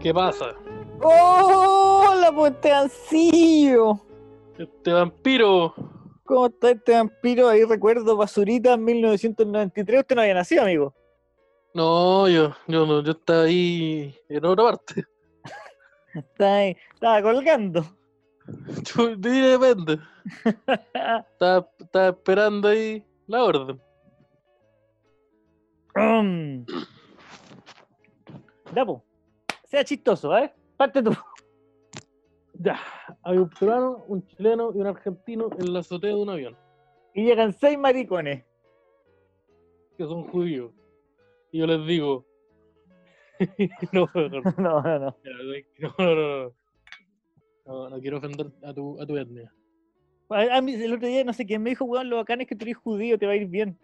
¿Qué 0.00 0.14
pasa? 0.14 0.54
¡Hola, 1.02 2.32
pues 2.34 2.52
este 2.54 2.72
ansillo! 2.72 4.00
Este 4.58 4.92
vampiro. 4.92 5.74
¿Cómo 6.24 6.46
está 6.46 6.70
este 6.70 6.92
vampiro? 6.92 7.48
Ahí 7.48 7.64
recuerdo 7.64 8.16
Basurita 8.16 8.78
1993. 8.78 10.00
Usted 10.00 10.16
no 10.16 10.22
había 10.22 10.34
nacido, 10.34 10.62
amigo. 10.62 10.94
No, 11.74 12.28
yo, 12.28 12.54
yo 12.66 12.86
no, 12.86 13.02
yo 13.02 13.12
estaba 13.12 13.42
ahí 13.42 14.14
en 14.28 14.44
otra 14.44 14.64
parte. 14.64 15.04
Está 16.14 16.56
ahí, 16.56 16.76
estaba 16.94 17.22
colgando. 17.22 17.84
Yo, 18.96 19.16
depende. 19.16 20.00
Estaba, 21.32 21.68
estaba 21.78 22.08
esperando 22.08 22.68
ahí 22.68 23.04
la 23.28 23.44
orden. 23.44 23.80
Mm. 25.94 26.64
Sea 29.70 29.84
chistoso, 29.84 30.36
¿eh? 30.36 30.52
Parte 30.76 31.02
tú. 31.02 31.10
Ya, 32.62 32.78
hay 33.22 33.38
un 33.38 33.48
peruano, 33.48 34.04
un 34.06 34.22
chileno 34.26 34.70
y 34.74 34.80
un 34.80 34.86
argentino 34.86 35.48
en 35.58 35.72
la 35.72 35.78
azotea 35.78 36.10
de 36.10 36.16
un 36.16 36.28
avión, 36.28 36.54
Y 37.14 37.24
llegan 37.24 37.54
seis 37.54 37.78
maricones. 37.78 38.44
que 39.96 40.04
son 40.04 40.24
judíos. 40.24 40.70
Y 41.52 41.60
yo 41.60 41.66
les 41.66 41.86
digo. 41.86 42.26
no. 43.92 44.10
No, 44.12 44.42
no, 44.58 44.82
no. 44.82 44.82
No, 44.98 45.14
no, 45.98 46.52
no, 47.64 47.88
no. 47.88 48.00
Quiero 48.02 48.18
ofender 48.18 48.48
a 48.62 48.74
tu, 48.74 49.00
a 49.00 49.06
tu 49.06 49.16
etnia. 49.16 49.50
A, 50.28 50.58
a 50.58 50.60
mí 50.60 50.74
el 50.74 50.92
otro 50.92 51.08
día 51.08 51.24
no 51.24 51.32
sé 51.32 51.46
quién 51.46 51.62
me 51.62 51.70
dijo, 51.70 51.86
weón, 51.86 52.10
lo 52.10 52.16
bacán 52.16 52.42
es 52.42 52.46
que 52.46 52.56
tú 52.56 52.66
eres 52.66 52.76
judío, 52.76 53.18
te 53.18 53.24
va 53.24 53.32
a 53.32 53.36
ir 53.36 53.46
bien. 53.46 53.78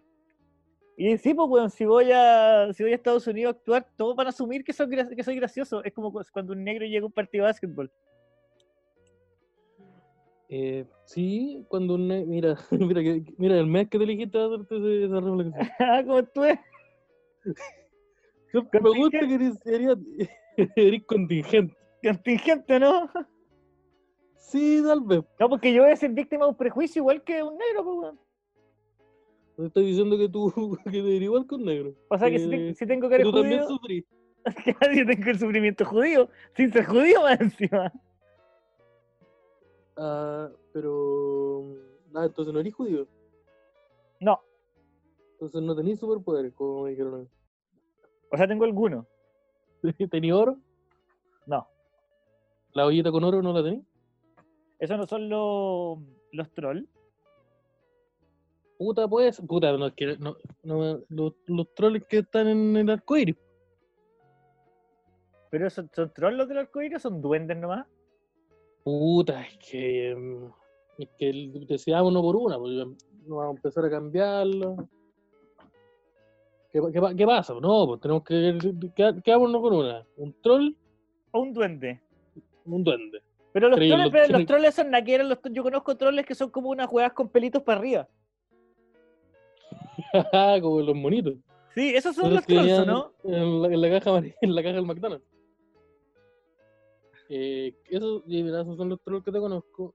Y 0.99 1.15
sí, 1.19 1.33
pues, 1.35 1.47
weón, 1.47 1.69
si 1.69 1.85
voy 1.85 2.11
a, 2.11 2.73
si 2.73 2.81
voy 2.81 2.91
a 2.91 2.95
Estados 2.95 3.27
Unidos 3.27 3.53
a 3.53 3.57
actuar, 3.59 3.87
todos 3.95 4.15
van 4.15 4.25
a 4.25 4.29
asumir 4.31 4.63
que 4.63 4.73
soy, 4.73 4.87
gra- 4.87 5.15
que 5.15 5.23
soy 5.23 5.35
gracioso. 5.35 5.83
Es 5.83 5.93
como 5.93 6.11
cu- 6.11 6.23
cuando 6.33 6.53
un 6.53 6.63
negro 6.63 6.85
llega 6.87 7.03
a 7.03 7.05
un 7.05 7.11
partido 7.11 7.43
de 7.45 7.49
básquetbol. 7.51 7.91
Eh, 10.49 10.85
sí, 11.05 11.65
cuando 11.67 11.95
un 11.95 12.07
ne- 12.07 12.25
mira, 12.25 12.55
mira, 12.71 13.03
que, 13.03 13.23
mira, 13.37 13.57
el 13.59 13.67
mes 13.67 13.89
que 13.89 13.97
te 13.97 14.03
elegiste 14.05 14.37
a 14.39 14.45
hacerte 14.45 15.05
esa 15.05 15.19
reflexión. 15.19 15.53
Ah, 15.79 16.01
¿Cómo 16.05 16.23
tú 16.23 16.43
es? 16.45 16.59
Yo- 18.53 18.63
Me 18.81 18.89
gusta 18.97 19.19
que 19.19 19.33
eres, 19.35 19.59
eres, 19.65 19.97
eres 20.75 21.03
contingente. 21.05 21.75
Contingente, 22.01 22.79
¿no? 22.79 23.09
Sí, 24.37 24.81
tal 24.85 25.01
vez. 25.01 25.21
No, 25.39 25.49
porque 25.49 25.73
yo 25.73 25.83
voy 25.83 25.91
a 25.91 25.95
ser 25.95 26.11
víctima 26.11 26.45
de 26.45 26.51
un 26.51 26.57
prejuicio 26.57 27.01
igual 27.01 27.21
que 27.23 27.43
un 27.43 27.57
negro, 27.57 27.83
pues, 27.83 27.97
weón. 27.97 28.19
Te 29.57 29.65
estoy 29.65 29.85
diciendo 29.87 30.17
que 30.17 30.29
tú 30.29 30.77
que 30.91 30.99
eres 30.99 31.21
igual 31.23 31.45
con 31.47 31.63
negro. 31.65 31.93
O 32.09 32.17
sea 32.17 32.29
que 32.29 32.39
si, 32.39 32.49
te- 32.49 32.57
Que- 32.57 32.73
si 32.75 32.85
tengo 32.85 33.09
que 33.09 33.17
que 33.17 33.23
tú 33.23 33.29
eres 33.29 33.41
también 33.41 33.67
sufrís. 33.67 34.05
yo 34.95 35.05
tengo 35.05 35.29
el 35.31 35.39
sufrimiento 35.39 35.83
judío, 35.85 36.29
sin 36.55 36.71
ser 36.71 36.85
judío 36.85 37.21
más 37.23 37.41
encima. 37.41 37.91
Ah, 39.97 40.49
pero. 40.73 41.63
Ah, 42.13 42.25
entonces 42.25 42.53
no 42.53 42.59
eres 42.59 42.73
judío. 42.73 43.07
No, 44.19 44.39
Entonces 45.33 45.61
no 45.61 45.75
tenés 45.75 45.99
superpoderes, 45.99 46.53
como 46.53 46.83
me 46.83 46.91
dijeron. 46.91 47.29
o 48.31 48.37
sea, 48.37 48.47
tengo 48.47 48.63
alguno. 48.63 49.05
¿Tenís 50.09 50.33
oro? 50.33 50.57
No, 51.45 51.67
¿La 52.73 52.85
ollita 52.85 53.11
con 53.11 53.23
oro 53.23 53.41
no 53.41 53.53
la 53.53 53.63
tenés? 53.63 53.83
esos 54.79 54.97
no 54.97 55.07
son 55.07 55.29
los, 55.29 55.99
los 56.31 56.51
trolls. 56.53 56.87
Puta, 58.77 59.07
pues. 59.07 59.41
Puta, 59.41 59.71
no, 59.73 59.89
no, 60.19 60.37
no, 60.63 60.99
los, 61.09 61.33
los 61.47 61.73
troles 61.73 62.05
que 62.07 62.19
están 62.19 62.47
en 62.47 62.77
el 62.77 62.89
arco 62.89 63.17
iris. 63.17 63.35
Pero 65.49 65.69
son, 65.69 65.89
son 65.93 66.11
trolls 66.13 66.37
los 66.37 66.47
del 66.47 66.57
arcoíris, 66.59 67.01
son 67.01 67.21
duendes 67.21 67.57
nomás. 67.57 67.85
Puta, 68.83 69.41
es 69.45 69.57
que. 69.57 70.15
mm, 70.15 71.01
Es 71.01 71.09
que 71.17 71.51
decidamos 71.67 72.11
uno 72.11 72.21
por 72.21 72.35
una, 72.35 72.57
pues 72.57 72.73
no 73.25 73.35
vamos 73.37 73.55
a 73.55 73.57
empezar 73.57 73.85
a 73.85 73.89
cambiarlo. 73.89 74.75
¿Qué, 76.71 76.81
pa- 76.81 76.91
qué, 76.91 77.01
pa- 77.01 77.15
qué 77.15 77.25
pasa? 77.25 77.53
No, 77.59 77.87
pues 77.87 78.01
tenemos 78.01 78.23
que. 78.23 78.57
queda- 78.95 79.21
Quedámonos 79.21 79.61
con 79.61 79.73
una. 79.73 80.05
Un 80.17 80.33
troll, 80.41 80.75
O 81.31 81.39
un 81.39 81.53
duende. 81.53 82.01
un 82.65 82.83
duende. 82.83 83.21
Pero 83.53 83.69
los 83.69 83.77
Pero 83.79 83.85
y 83.85 83.89
troles, 83.89 84.05
los 84.05 84.11
pero 84.11 84.23
los 84.23 84.31
troles- 84.41 84.47
troles 84.47 84.75
son 84.75 84.91
naqueros. 84.91 85.27
Los, 85.27 85.39
yo 85.51 85.63
conozco 85.63 85.95
troles 85.97 86.25
que 86.25 86.35
son 86.35 86.49
como 86.51 86.69
unas 86.69 86.91
huevas 86.91 87.13
con 87.13 87.29
pelitos 87.29 87.63
para 87.63 87.79
arriba. 87.79 88.07
Como 90.61 90.81
los 90.81 90.95
monitos. 90.95 91.35
Sí, 91.75 91.93
esos 91.95 92.15
son 92.15 92.33
los 92.33 92.45
que 92.45 92.53
trolls, 92.55 92.71
¿o 92.71 92.85
venían 92.85 92.87
¿no? 92.87 93.13
En 93.23 93.61
la, 93.61 93.67
en 93.67 93.81
la 93.81 93.89
caja 93.99 94.17
en 94.41 94.55
la 94.55 94.63
caja 94.63 94.75
del 94.75 94.85
McDonald's. 94.85 95.25
Eh, 97.29 97.73
esos, 97.89 98.23
esos 98.27 98.77
son 98.77 98.89
los 98.89 99.01
trolls 99.01 99.23
que 99.23 99.31
te 99.31 99.39
conozco. 99.39 99.93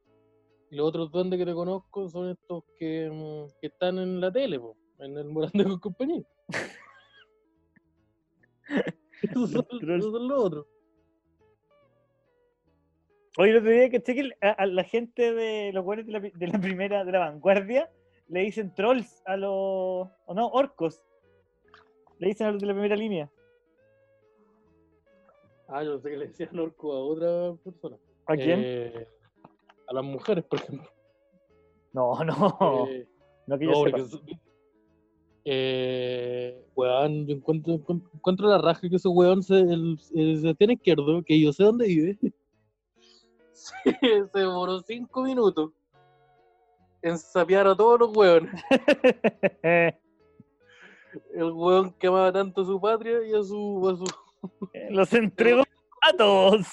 Y 0.70 0.76
los 0.76 0.88
otros 0.88 1.10
duendes 1.10 1.38
que 1.38 1.46
te 1.46 1.54
conozco 1.54 2.08
son 2.08 2.30
estos 2.30 2.64
que, 2.78 3.10
mm, 3.10 3.60
que 3.60 3.66
están 3.66 3.98
en 3.98 4.20
la 4.20 4.32
tele, 4.32 4.58
po, 4.58 4.76
en 4.98 5.16
el 5.18 5.26
Morandé 5.26 5.64
con 5.64 5.78
compañía. 5.80 6.22
esos, 9.22 9.50
son, 9.50 9.66
Los 9.70 9.82
esos 10.00 10.12
son 10.12 10.28
los 10.28 10.44
otros. 10.44 10.66
Hoy 13.38 13.50
el 13.50 13.56
otro 13.58 13.70
día 13.70 13.88
que 13.90 14.02
cheque 14.02 14.30
a, 14.42 14.50
a 14.50 14.66
la 14.66 14.84
gente 14.84 15.32
de 15.32 15.72
los 15.72 15.84
buenos 15.84 16.06
de 16.06 16.12
la, 16.12 16.20
pri- 16.20 16.32
de 16.34 16.46
la 16.48 16.58
primera, 16.60 17.04
de 17.04 17.12
la 17.12 17.18
vanguardia, 17.18 17.90
le 18.32 18.40
dicen 18.40 18.74
trolls 18.74 19.22
a 19.26 19.36
los. 19.36 20.08
o 20.26 20.34
no, 20.34 20.48
orcos. 20.48 21.00
Le 22.18 22.28
dicen 22.28 22.46
a 22.48 22.52
los 22.52 22.60
de 22.60 22.66
la 22.66 22.72
primera 22.72 22.96
línea. 22.96 23.30
Ah, 25.68 25.82
yo 25.84 25.98
sé 26.00 26.10
que 26.10 26.16
le 26.16 26.26
decían 26.28 26.58
orco 26.58 26.92
a 26.92 27.00
otra 27.04 27.54
persona. 27.62 27.96
¿A 28.26 28.34
quién? 28.36 28.60
Eh, 28.64 29.08
a 29.88 29.94
las 29.94 30.04
mujeres, 30.04 30.44
por 30.44 30.58
ejemplo. 30.60 30.88
no, 31.92 32.12
no. 32.24 32.86
Eh, 32.88 33.06
no 33.46 33.58
que 33.58 33.64
yo 33.66 33.70
No, 33.72 33.84
sepa. 33.84 33.98
porque 33.98 34.38
eh, 35.44 36.64
weón, 36.76 37.26
yo 37.26 37.34
encuentro, 37.36 37.74
encuent- 37.74 38.08
encuentro 38.14 38.48
la 38.48 38.58
raja 38.58 38.88
que 38.88 38.96
ese 38.96 39.08
weón 39.08 39.42
se, 39.42 39.58
el, 39.60 39.98
el 40.14 40.40
Sebastián 40.40 40.70
Izquierdo, 40.72 41.22
que 41.24 41.40
yo 41.40 41.52
sé 41.52 41.64
dónde 41.64 41.86
vive, 41.86 42.16
se, 43.52 43.74
se 44.32 44.38
demoró 44.38 44.80
cinco 44.80 45.22
minutos 45.22 45.72
en 47.02 47.18
sapear 47.18 47.66
a 47.66 47.74
todos 47.76 48.00
los 48.00 48.16
weones. 48.16 48.50
El 51.34 51.52
weón 51.52 51.92
que 51.98 52.06
amaba 52.06 52.32
tanto 52.32 52.62
a 52.62 52.64
su 52.64 52.80
patria 52.80 53.26
y 53.26 53.34
a 53.34 53.42
su, 53.42 53.88
a 53.88 53.96
su 53.96 54.68
Los 54.90 55.12
entregó 55.12 55.62
a 56.00 56.12
todos. 56.16 56.66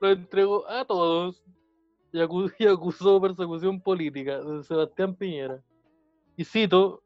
lo 0.00 0.10
entregó 0.10 0.68
a 0.68 0.84
todos 0.84 1.42
y, 2.12 2.18
acu- 2.18 2.52
y 2.58 2.66
acusó 2.66 3.20
persecución 3.20 3.80
política 3.80 4.40
de 4.40 4.62
Sebastián 4.62 5.14
Piñera. 5.16 5.60
Y 6.36 6.44
cito, 6.44 7.02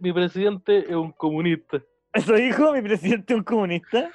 mi 0.00 0.12
presidente 0.12 0.78
es 0.78 0.94
un 0.96 1.12
comunista. 1.12 1.80
Eso 2.12 2.34
dijo 2.34 2.72
mi 2.72 2.82
presidente, 2.82 3.34
un 3.34 3.44
comunista. 3.44 4.10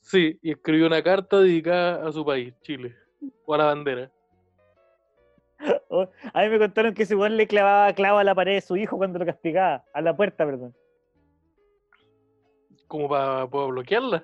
Sí, 0.00 0.38
y 0.42 0.52
escribió 0.52 0.86
una 0.86 1.02
carta 1.02 1.38
dedicada 1.40 2.06
a 2.08 2.12
su 2.12 2.24
país, 2.24 2.54
Chile, 2.62 2.96
o 3.44 3.54
a 3.54 3.58
la 3.58 3.64
bandera. 3.66 4.10
A 6.34 6.42
mí 6.42 6.48
me 6.48 6.58
contaron 6.58 6.94
que 6.94 7.04
ese 7.04 7.14
weón 7.14 7.36
le 7.36 7.46
clavaba 7.46 7.92
clavo 7.92 8.18
a 8.18 8.24
la 8.24 8.34
pared 8.34 8.54
de 8.54 8.60
su 8.60 8.76
hijo 8.76 8.96
cuando 8.96 9.18
lo 9.18 9.26
castigaba. 9.26 9.84
A 9.92 10.00
la 10.00 10.16
puerta, 10.16 10.44
perdón. 10.44 10.74
Como 12.86 13.08
para 13.08 13.44
bloquearla. 13.44 14.22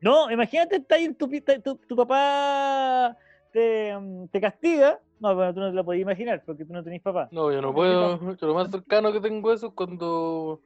No, 0.00 0.30
imagínate, 0.30 0.76
está 0.76 0.94
ahí 0.94 1.04
en 1.04 1.14
tu, 1.14 1.28
tu, 1.28 1.76
tu 1.76 1.96
papá 1.96 3.16
te, 3.52 3.96
mm, 3.98 4.28
te 4.28 4.40
castiga. 4.40 5.00
No, 5.20 5.36
pero 5.36 5.52
tú 5.52 5.60
no 5.60 5.70
te 5.70 5.74
lo 5.74 5.84
podías 5.84 6.02
imaginar 6.02 6.42
porque 6.46 6.64
tú 6.64 6.72
no 6.72 6.84
tenés 6.84 7.02
papá. 7.02 7.28
No, 7.32 7.50
yo 7.50 7.60
no 7.60 7.74
puedo. 7.74 8.36
Yo 8.36 8.46
lo 8.46 8.54
más 8.54 8.70
cercano 8.70 9.12
que 9.12 9.20
tengo 9.20 9.52
eso 9.52 9.68
es 9.68 9.72
cuando 9.74 10.60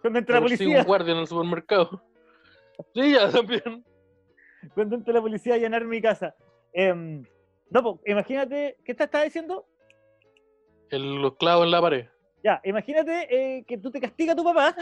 Cuando 0.00 0.18
entra 0.18 0.36
la 0.36 0.46
persigo 0.46 0.70
un 0.70 0.76
policía, 0.76 0.84
guardia 0.84 1.12
en 1.12 1.20
el 1.20 1.26
supermercado. 1.26 2.02
Sí, 2.94 3.12
ya 3.12 3.30
también. 3.30 3.84
cuando 4.74 4.96
entra 4.96 5.12
la 5.12 5.20
policía 5.20 5.54
a 5.54 5.56
allanar 5.56 5.84
mi 5.84 6.00
casa. 6.00 6.34
Em, 6.72 7.24
no, 7.70 7.82
pues, 7.82 7.96
imagínate, 8.06 8.76
¿qué 8.84 8.94
te 8.94 9.04
estaba 9.04 9.24
diciendo? 9.24 9.66
El, 10.90 11.16
los 11.22 11.36
clavos 11.36 11.64
en 11.64 11.70
la 11.70 11.80
pared. 11.80 12.06
Ya, 12.42 12.60
imagínate 12.64 13.26
eh, 13.30 13.64
que 13.66 13.78
tú 13.78 13.90
te 13.90 14.00
castiga 14.00 14.34
tu 14.34 14.44
papá. 14.44 14.74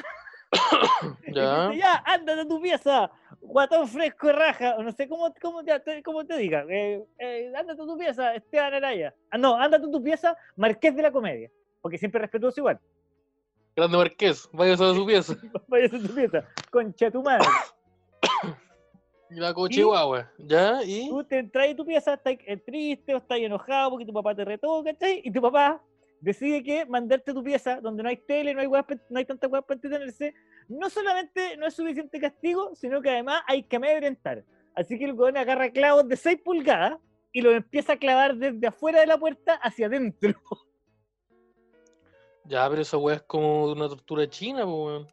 y 1.26 1.34
Ya. 1.34 1.68
dice, 1.68 1.78
ya, 1.80 2.02
ándate 2.06 2.40
a 2.42 2.48
tu 2.48 2.60
pieza, 2.60 3.10
guatón 3.40 3.88
fresco 3.88 4.28
de 4.28 4.32
raja, 4.34 4.76
o 4.76 4.82
no 4.82 4.92
sé 4.92 5.08
cómo, 5.08 5.32
cómo, 5.40 5.64
te, 5.64 6.02
cómo 6.02 6.24
te 6.24 6.36
diga. 6.36 6.64
Eh, 6.68 7.02
eh, 7.18 7.52
ándate 7.56 7.82
a 7.82 7.86
tu 7.86 7.98
pieza, 7.98 8.34
Esteban 8.34 8.74
Araya. 8.74 9.14
Ah, 9.30 9.38
no, 9.38 9.56
ándate 9.56 9.86
a 9.86 9.90
tu 9.90 10.02
pieza, 10.02 10.36
Marqués 10.56 10.94
de 10.94 11.02
la 11.02 11.10
Comedia. 11.10 11.50
Porque 11.80 11.98
siempre 11.98 12.20
respetuoso 12.20 12.60
igual. 12.60 12.78
Grande 13.74 13.96
Marqués, 13.98 14.48
váyase 14.52 14.84
a 14.84 14.94
su 14.94 15.04
pieza. 15.06 15.34
Vayas 15.68 15.92
a 15.92 15.98
tu 15.98 16.14
pieza, 16.14 16.44
concha 16.70 17.10
tu 17.10 17.22
madre. 17.22 17.46
Y 19.30 19.34
la 19.40 19.52
cochihuahua. 19.52 20.30
¿Ya? 20.38 20.82
¿Y? 20.84 21.08
Tú 21.08 21.24
te 21.24 21.38
entras 21.38 21.68
a 21.70 21.76
tu 21.76 21.84
pieza, 21.84 22.14
estás 22.14 22.34
eh, 22.46 22.56
triste 22.58 23.14
o 23.14 23.18
estás 23.18 23.38
enojado 23.38 23.90
porque 23.90 24.06
tu 24.06 24.12
papá 24.12 24.34
te 24.34 24.44
retó, 24.44 24.82
¿cachai? 24.84 25.20
Y 25.24 25.30
tu 25.32 25.42
papá 25.42 25.82
decide 26.20 26.62
que 26.62 26.86
mandarte 26.86 27.34
tu 27.34 27.42
pieza, 27.42 27.80
donde 27.80 28.02
no 28.02 28.08
hay 28.08 28.16
tele, 28.16 28.54
no 28.54 28.60
hay, 28.60 28.68
pa- 28.68 28.86
no 29.10 29.18
hay 29.18 29.24
tanta 29.24 29.48
weas 29.48 29.64
para 29.64 29.76
entretenerse, 29.76 30.34
no 30.68 30.88
solamente 30.90 31.56
no 31.56 31.66
es 31.66 31.74
suficiente 31.74 32.20
castigo, 32.20 32.74
sino 32.74 33.02
que 33.02 33.10
además 33.10 33.42
hay 33.46 33.62
que 33.64 33.76
amedrentar. 33.76 34.44
Así 34.74 34.98
que 34.98 35.04
el 35.06 35.12
weón 35.12 35.36
agarra 35.36 35.70
clavos 35.70 36.06
de 36.08 36.16
6 36.16 36.38
pulgadas 36.44 36.98
y 37.32 37.40
los 37.42 37.54
empieza 37.54 37.94
a 37.94 37.98
clavar 37.98 38.36
desde 38.36 38.66
afuera 38.66 39.00
de 39.00 39.06
la 39.06 39.18
puerta 39.18 39.54
hacia 39.54 39.86
adentro. 39.86 40.34
Ya, 42.44 42.68
pero 42.70 42.82
esa 42.82 42.96
weá 42.96 43.16
es 43.16 43.22
como 43.22 43.64
una 43.72 43.88
tortura 43.88 44.28
china, 44.28 44.64
weón. 44.64 45.08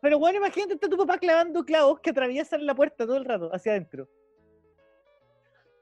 Pero 0.00 0.18
bueno, 0.18 0.38
imagínate 0.38 0.74
está 0.74 0.88
tu 0.88 0.96
papá 0.96 1.18
clavando 1.18 1.64
clavos 1.64 2.00
que 2.00 2.10
atraviesan 2.10 2.64
la 2.66 2.74
puerta 2.74 3.06
todo 3.06 3.16
el 3.16 3.24
rato, 3.24 3.50
hacia 3.52 3.72
adentro. 3.72 4.08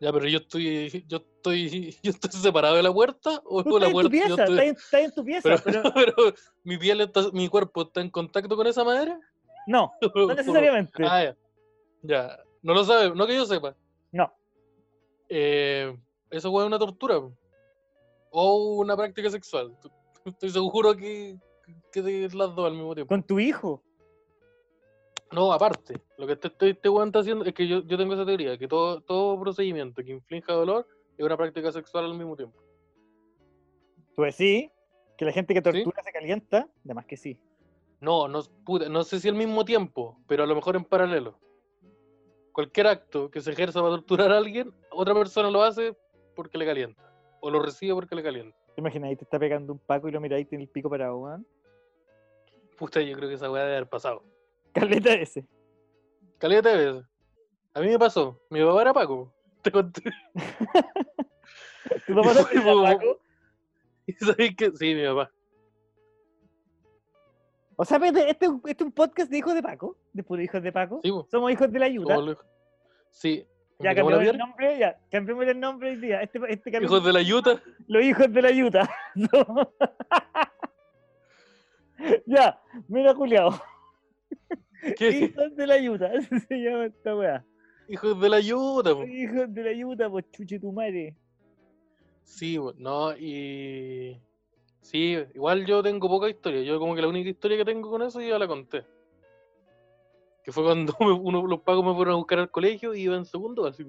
Ya, 0.01 0.13
pero 0.13 0.29
yo 0.29 0.39
estoy, 0.39 1.05
yo 1.09 1.19
estoy, 1.19 1.97
yo 2.03 2.11
estoy 2.11 2.31
separado 2.41 2.77
de 2.77 2.83
la 2.83 2.93
puerta 2.93 3.41
o 3.45 3.65
Tú 3.65 3.79
la 3.79 3.87
estás 3.87 4.05
en 4.05 4.11
tu 4.11 4.11
puerta. 4.11 4.29
yo 4.29 4.37
pieza, 4.37 4.43
estoy- 4.45 4.59
estás 4.59 4.67
en, 4.67 4.77
estás 4.77 5.01
en 5.01 5.15
tu 5.15 5.25
pieza, 5.25 5.63
pero, 5.65 5.83
pero 5.83 6.15
pero 6.17 6.35
mi 6.65 6.79
piel 6.79 7.01
está, 7.01 7.31
mi 7.33 7.49
cuerpo 7.49 7.83
está 7.83 8.01
en 8.01 8.11
contacto 8.11 8.57
con 8.57 8.67
esa 8.67 8.85
madera. 8.85 9.19
no, 9.67 9.93
no 10.15 10.35
necesariamente. 10.35 11.03
Ah, 11.07 11.25
ya. 11.25 11.37
Ya. 12.03 12.39
No 12.63 12.75
lo 12.75 12.85
sabe, 12.85 13.15
no 13.15 13.27
que 13.27 13.35
yo 13.35 13.47
sepa. 13.47 13.75
No. 14.13 14.33
Eh, 15.29 15.97
eso 16.31 16.61
es 16.61 16.67
una 16.67 16.79
tortura. 16.79 17.21
O 18.31 18.77
una 18.79 18.97
práctica 18.97 19.31
sexual. 19.31 19.77
Estoy 20.25 20.51
seguro 20.51 20.97
que, 20.97 21.37
que 21.93 22.29
las 22.33 22.55
dos 22.55 22.67
al 22.67 22.75
mismo 22.75 22.95
tiempo. 22.95 23.09
Con 23.09 23.23
tu 23.23 23.39
hijo. 23.39 23.83
No, 25.33 25.53
aparte, 25.53 26.01
lo 26.19 26.27
que 26.27 26.35
este, 26.35 26.49
este, 26.49 26.71
este 26.71 26.89
weón 26.89 27.09
está 27.09 27.19
haciendo 27.21 27.45
es 27.45 27.53
que 27.53 27.67
yo, 27.67 27.83
yo 27.83 27.99
tengo 27.99 28.15
esa 28.15 28.25
teoría, 28.25 28.57
que 28.57 28.69
todo, 28.69 29.01
todo 29.01 29.39
procedimiento 29.41 30.03
que 30.03 30.13
inflinja 30.13 30.53
dolor 30.53 30.87
es 31.19 31.25
una 31.25 31.37
práctica 31.37 31.73
sexual 31.73 32.05
al 32.05 32.15
mismo 32.15 32.37
tiempo. 32.37 32.59
Tú 34.15 34.23
decís 34.23 34.71
que 35.19 35.25
la 35.25 35.33
gente 35.33 35.53
que 35.53 35.63
tortura 35.63 36.03
se 36.03 36.13
calienta, 36.13 36.69
además 36.85 37.07
que 37.07 37.17
sí. 37.17 37.39
No, 38.01 38.29
no, 38.29 38.43
puta, 38.65 38.89
no 38.89 39.03
sé 39.05 39.19
si 39.21 39.29
al 39.29 39.35
mismo 39.35 39.65
tiempo, 39.65 40.19
pero 40.29 40.45
a 40.45 40.47
lo 40.47 40.55
mejor 40.55 40.77
en 40.77 40.85
paralelo. 40.85 41.39
Cualquier 42.53 42.87
acto 42.87 43.31
que 43.31 43.41
se 43.41 43.53
ejerza 43.53 43.81
para 43.81 43.97
torturar 43.97 44.33
a 44.33 44.39
alguien, 44.39 44.73
otra 44.91 45.15
persona 45.15 45.51
lo 45.51 45.63
hace 45.63 45.97
porque 46.35 46.57
le 46.57 46.67
calienta. 46.67 47.03
O 47.41 47.51
lo 47.51 47.61
recibe 47.61 47.95
porque 47.95 48.15
le 48.15 48.23
calienta. 48.23 48.57
¿Te 48.75 48.81
imaginas 48.81 49.09
ahí 49.09 49.17
te 49.17 49.25
está 49.25 49.39
pegando 49.39 49.73
un 49.73 49.79
paco 49.79 50.09
y 50.09 50.13
lo 50.13 50.21
miráis 50.21 50.47
y 50.47 50.49
tiene 50.49 50.65
el 50.65 50.71
pico 50.71 50.89
parado, 50.89 51.19
weón? 51.19 51.47
Puta, 52.79 53.01
yo 53.01 53.17
creo 53.17 53.29
que 53.29 53.35
esa 53.35 53.51
weá 53.51 53.65
debe 53.65 53.77
haber 53.77 53.89
pasado. 53.89 54.23
Caleta 54.81 55.15
ese. 55.15 55.45
Caleta 56.39 56.73
veces. 56.73 57.05
A 57.75 57.81
mí 57.81 57.89
me 57.89 57.99
pasó. 57.99 58.41
Mi 58.51 58.63
papá 58.63 58.83
era 58.83 58.93
Paco. 58.93 59.33
Te 59.63 59.73
conté. 59.73 60.03
¿Tu 62.07 62.15
papá 62.15 62.31
era 62.33 62.45
paco? 62.45 63.21
¿Y 64.07 64.13
sabéis 64.13 64.55
que 64.57 64.71
Sí, 64.73 64.95
mi 64.95 65.05
papá. 65.07 65.31
O 67.77 67.85
sea, 67.85 67.99
este, 67.99 68.31
este 68.31 68.47
es 68.47 68.81
un 68.83 68.93
podcast 68.93 69.31
de 69.31 69.39
hijos 69.39 69.55
de 69.55 69.63
Paco, 69.63 69.97
de 70.13 70.23
puros 70.23 70.45
hijos 70.45 70.63
de 70.63 70.73
Paco. 70.73 71.01
Sí, 71.03 71.11
Somos 71.31 71.53
hijos 71.53 71.71
de 71.71 71.79
la 71.79 71.87
ayuda. 71.87 72.17
los- 72.19 72.39
Sí. 73.11 73.47
Ya 73.79 73.91
¿Invitamos 73.91 74.13
a 74.13 74.17
la 74.17 74.25
cambiamos 74.25 74.27
el 74.33 74.39
nombre, 74.39 74.79
ya, 74.79 74.99
cambiemos 75.11 75.47
el 75.47 75.61
nombre 75.61 75.89
hoy 75.91 75.97
día. 75.97 76.23
Este, 76.23 76.41
este 76.49 76.83
Hijos 76.83 77.05
de 77.05 77.13
la 77.13 77.21
Yuta. 77.21 77.63
Los 77.89 78.03
hijos 78.05 78.33
de 78.33 78.43
la 78.43 78.49
ayuda. 78.49 78.89
Ya, 82.27 82.61
mira 82.89 83.15
Juliado. 83.15 83.61
¿Qué? 84.99 85.11
Hijos 85.11 85.55
de 85.57 85.67
la 85.67 85.75
ayuda, 85.75 86.11
así 86.19 86.41
se 86.41 86.55
llama 86.57 86.87
esta 86.87 87.17
weá. 87.17 87.45
Hijos 87.89 88.21
de 88.21 88.29
la 88.29 88.41
Yuta. 88.41 88.95
po. 88.95 89.05
Hijos 89.05 89.55
de 89.55 89.63
la 89.63 89.71
ayuda, 89.71 90.11
pues 90.11 90.25
chuche 90.33 90.59
tu 90.59 90.73
madre. 90.73 91.17
Sí, 92.25 92.59
no, 92.79 93.17
y. 93.17 94.21
Sí, 94.81 95.17
igual 95.35 95.65
yo 95.67 95.83
tengo 95.83 96.09
poca 96.09 96.29
historia. 96.29 96.63
Yo, 96.63 96.79
como 96.79 96.95
que 96.95 97.03
la 97.03 97.09
única 97.09 97.29
historia 97.31 97.57
que 97.59 97.65
tengo 97.65 97.91
con 97.91 98.03
eso, 98.03 98.21
ya 98.21 98.39
la 98.39 98.47
conté. 98.49 98.85
Que 100.45 100.53
fue 100.53 100.63
cuando 100.65 100.93
me- 101.01 101.13
uno, 101.13 101.47
los 101.47 101.61
pagos 101.61 101.85
me 101.85 101.95
fueron 101.95 102.15
a 102.15 102.17
buscar 102.19 102.39
al 102.41 102.51
colegio 102.51 102.95
y 102.95 103.03
iba 103.03 103.17
en 103.17 103.25
segundo, 103.25 103.67
así. 103.67 103.85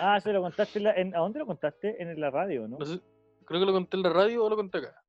Ah, 0.00 0.18
se 0.20 0.32
lo 0.32 0.42
contaste 0.42 0.78
en 0.78 0.84
la- 0.84 0.94
en- 0.94 1.14
¿A 1.14 1.18
dónde 1.20 1.38
lo 1.38 1.46
contaste? 1.46 2.00
En 2.02 2.20
la 2.20 2.30
radio, 2.30 2.66
¿no? 2.66 2.78
No 2.78 2.84
sé, 2.84 3.00
creo 3.44 3.60
que 3.60 3.66
lo 3.66 3.72
conté 3.72 3.96
en 3.96 4.02
la 4.02 4.10
radio 4.10 4.44
o 4.44 4.48
lo 4.48 4.56
conté 4.56 4.78
acá. 4.78 5.02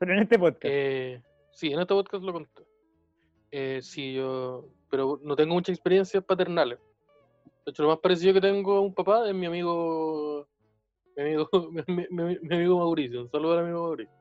Pero 0.00 0.14
en 0.14 0.18
este 0.20 0.38
podcast. 0.38 0.64
Eh, 0.64 1.22
sí, 1.52 1.72
en 1.72 1.78
este 1.80 1.94
podcast 1.94 2.24
lo 2.24 2.32
conté. 2.32 2.62
Eh, 3.52 3.80
sí, 3.82 4.14
yo. 4.14 4.66
Pero 4.90 5.20
no 5.22 5.36
tengo 5.36 5.54
muchas 5.54 5.74
experiencias 5.74 6.24
paternales. 6.24 6.78
De 7.66 7.70
hecho, 7.70 7.82
lo 7.82 7.90
más 7.90 7.98
parecido 7.98 8.32
que 8.34 8.40
tengo 8.40 8.76
a 8.76 8.80
un 8.80 8.94
papá 8.94 9.28
es 9.28 9.34
mi 9.34 9.44
amigo. 9.46 10.48
Mi 11.16 11.22
amigo, 11.22 11.48
mi, 11.86 12.06
mi- 12.08 12.38
mi 12.40 12.54
amigo 12.56 12.78
Mauricio. 12.78 13.20
Un 13.22 13.30
saludo 13.30 13.52
al 13.52 13.58
amigo 13.66 13.82
Mauricio. 13.82 14.14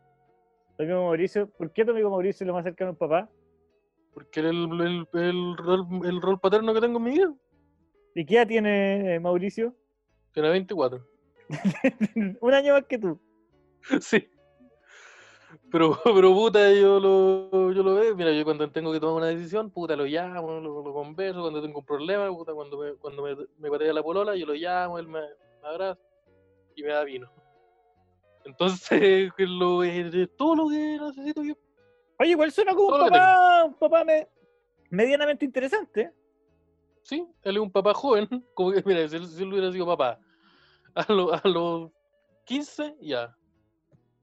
Tu 0.77 0.83
amigo 0.83 1.03
Mauricio, 1.05 1.49
¿por 1.49 1.71
qué 1.71 1.85
tu 1.85 1.91
amigo 1.91 2.09
Mauricio 2.09 2.43
es 2.43 2.47
lo 2.47 2.53
más 2.53 2.63
cercano 2.65 2.89
a 2.89 2.91
un 2.91 2.97
papá? 2.97 3.29
Porque 4.13 4.41
era 4.41 4.49
el, 4.49 4.67
el, 4.81 5.07
el 5.13 5.57
rol, 5.57 5.87
el 6.05 6.21
rol 6.21 6.39
paterno 6.39 6.73
que 6.73 6.81
tengo 6.81 6.97
en 6.97 7.03
mi 7.05 7.11
vida. 7.11 7.33
¿Y 8.15 8.25
qué 8.25 8.35
edad 8.35 8.47
tiene 8.47 9.15
eh, 9.15 9.19
Mauricio? 9.21 9.73
Tiene 10.33 10.49
24. 10.49 11.01
un 12.41 12.53
año 12.53 12.73
más 12.73 12.85
que 12.85 12.97
tú. 12.99 13.19
Sí. 14.01 14.27
Pero, 15.71 15.99
pero 16.03 16.33
puta, 16.33 16.71
yo 16.73 16.99
lo, 16.99 17.71
yo 17.71 17.83
lo 17.83 17.95
veo. 17.95 18.15
Mira, 18.15 18.31
yo 18.31 18.43
cuando 18.43 18.69
tengo 18.71 18.91
que 18.91 18.99
tomar 18.99 19.15
una 19.17 19.27
decisión, 19.27 19.69
puta, 19.71 19.95
lo 19.95 20.05
llamo, 20.05 20.59
lo, 20.59 20.81
lo 20.83 20.93
converso. 20.93 21.41
Cuando 21.41 21.61
tengo 21.61 21.79
un 21.79 21.85
problema, 21.85 22.27
puta, 22.29 22.53
cuando 22.53 22.77
me, 22.77 22.93
cuando 22.95 23.23
me, 23.23 23.35
me 23.57 23.69
patea 23.69 23.93
la 23.93 24.03
polola, 24.03 24.35
yo 24.35 24.45
lo 24.45 24.53
llamo, 24.53 24.97
él 24.99 25.07
me, 25.07 25.21
me 25.21 25.67
abraza 25.67 26.01
y 26.75 26.83
me 26.83 26.89
da 26.89 27.03
vino. 27.03 27.29
Entonces, 28.45 29.31
lo, 29.37 29.83
es 29.83 30.35
todo 30.35 30.55
lo 30.55 30.69
que 30.69 30.97
necesito 30.99 31.43
yo. 31.43 31.53
Oye, 32.19 32.31
igual 32.31 32.51
suena 32.51 32.73
como 32.73 32.87
un 32.87 32.93
Todo 32.93 33.05
papá, 33.05 33.63
un 33.65 33.73
papá 33.75 34.03
me- 34.03 34.27
medianamente 34.89 35.45
interesante. 35.45 36.11
Sí, 37.03 37.25
él 37.43 37.55
es 37.55 37.61
un 37.61 37.71
papá 37.71 37.93
joven. 37.93 38.27
Como 38.53 38.71
que, 38.71 38.83
mira, 38.85 39.07
si 39.07 39.15
él, 39.15 39.25
si 39.25 39.41
él 39.43 39.51
hubiera 39.51 39.71
sido 39.71 39.85
papá 39.85 40.19
a, 40.93 41.11
lo- 41.13 41.33
a 41.33 41.41
los 41.45 41.91
15, 42.45 42.95
ya. 43.01 43.35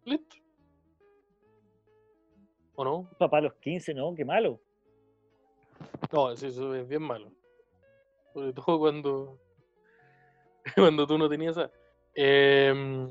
Listo. 0.05 0.37
¿O 2.77 2.85
no? 2.85 3.11
Papá 3.19 3.39
a 3.39 3.43
los 3.43 3.55
15, 3.55 3.95
¿no? 3.95 4.15
Qué 4.15 4.25
malo. 4.25 4.61
No, 6.13 6.37
sí, 6.37 6.47
eso 6.47 6.75
es 6.75 6.87
bien 6.87 7.03
malo. 7.03 7.33
Sobre 8.33 8.53
todo 8.53 8.79
cuando, 8.79 9.39
cuando 10.75 11.07
tú 11.07 11.19
no 11.19 11.29
tenías 11.29 11.57
esa. 11.57 11.71
Em, 12.15 13.09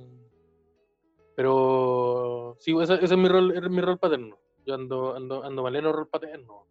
pero 1.36 2.56
sí, 2.60 2.74
ese, 2.82 2.96
ese 2.96 3.06
es 3.06 3.18
mi 3.18 3.28
rol, 3.28 3.52
es 3.56 3.70
mi 3.70 3.82
rol 3.82 3.98
paterno. 3.98 4.38
Yo 4.66 4.74
ando, 4.76 5.16
ando, 5.16 5.44
ando 5.44 5.64
maleno 5.64 5.92
rol 5.92 6.08
paterno. 6.08 6.66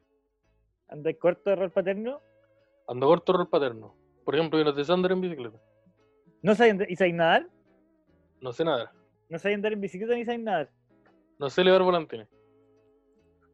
¿Andáis 0.88 1.18
corto 1.18 1.50
de 1.50 1.56
rol 1.56 1.70
paterno? 1.70 2.20
Ando 2.88 3.06
corto 3.06 3.32
rol 3.32 3.48
paterno. 3.48 3.94
Por 4.24 4.34
ejemplo, 4.34 4.58
yo 4.58 4.64
no 4.64 4.84
sé 4.84 4.92
andar 4.92 5.12
en 5.12 5.20
bicicleta. 5.20 5.58
¿No 6.42 6.52
andar- 6.52 6.90
¿Y 6.90 6.96
sabéis 6.96 7.14
nadar? 7.14 7.48
No 8.40 8.52
sé 8.52 8.64
nadar. 8.64 8.90
¿No 9.28 9.38
sabéis 9.38 9.56
andar 9.56 9.72
en 9.72 9.80
bicicleta 9.80 10.14
ni 10.14 10.24
sabéis 10.24 10.44
nadar? 10.44 10.70
No 11.38 11.50
sé 11.50 11.60
elevar 11.62 11.82
volantines. 11.82 12.28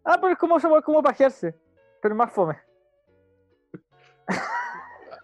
Ah, 0.05 0.17
pero 0.21 0.33
es 0.33 0.39
como, 0.39 0.59
como 0.83 1.03
pajearse, 1.03 1.55
pero 2.01 2.15
más 2.15 2.33
fome. 2.33 2.59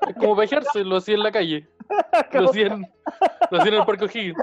Es 0.09 0.15
como 0.17 0.37
pajearse, 0.37 0.85
lo 0.85 0.97
hacía 0.97 1.15
en 1.15 1.23
la 1.23 1.33
calle. 1.33 1.69
Lo 2.33 2.51
hacía 2.51 2.67
en, 2.67 2.81
lo 3.51 3.59
hacía 3.59 3.73
en 3.73 3.79
el 3.79 3.87
Parque 3.87 4.05
O'Higgins. 4.07 4.37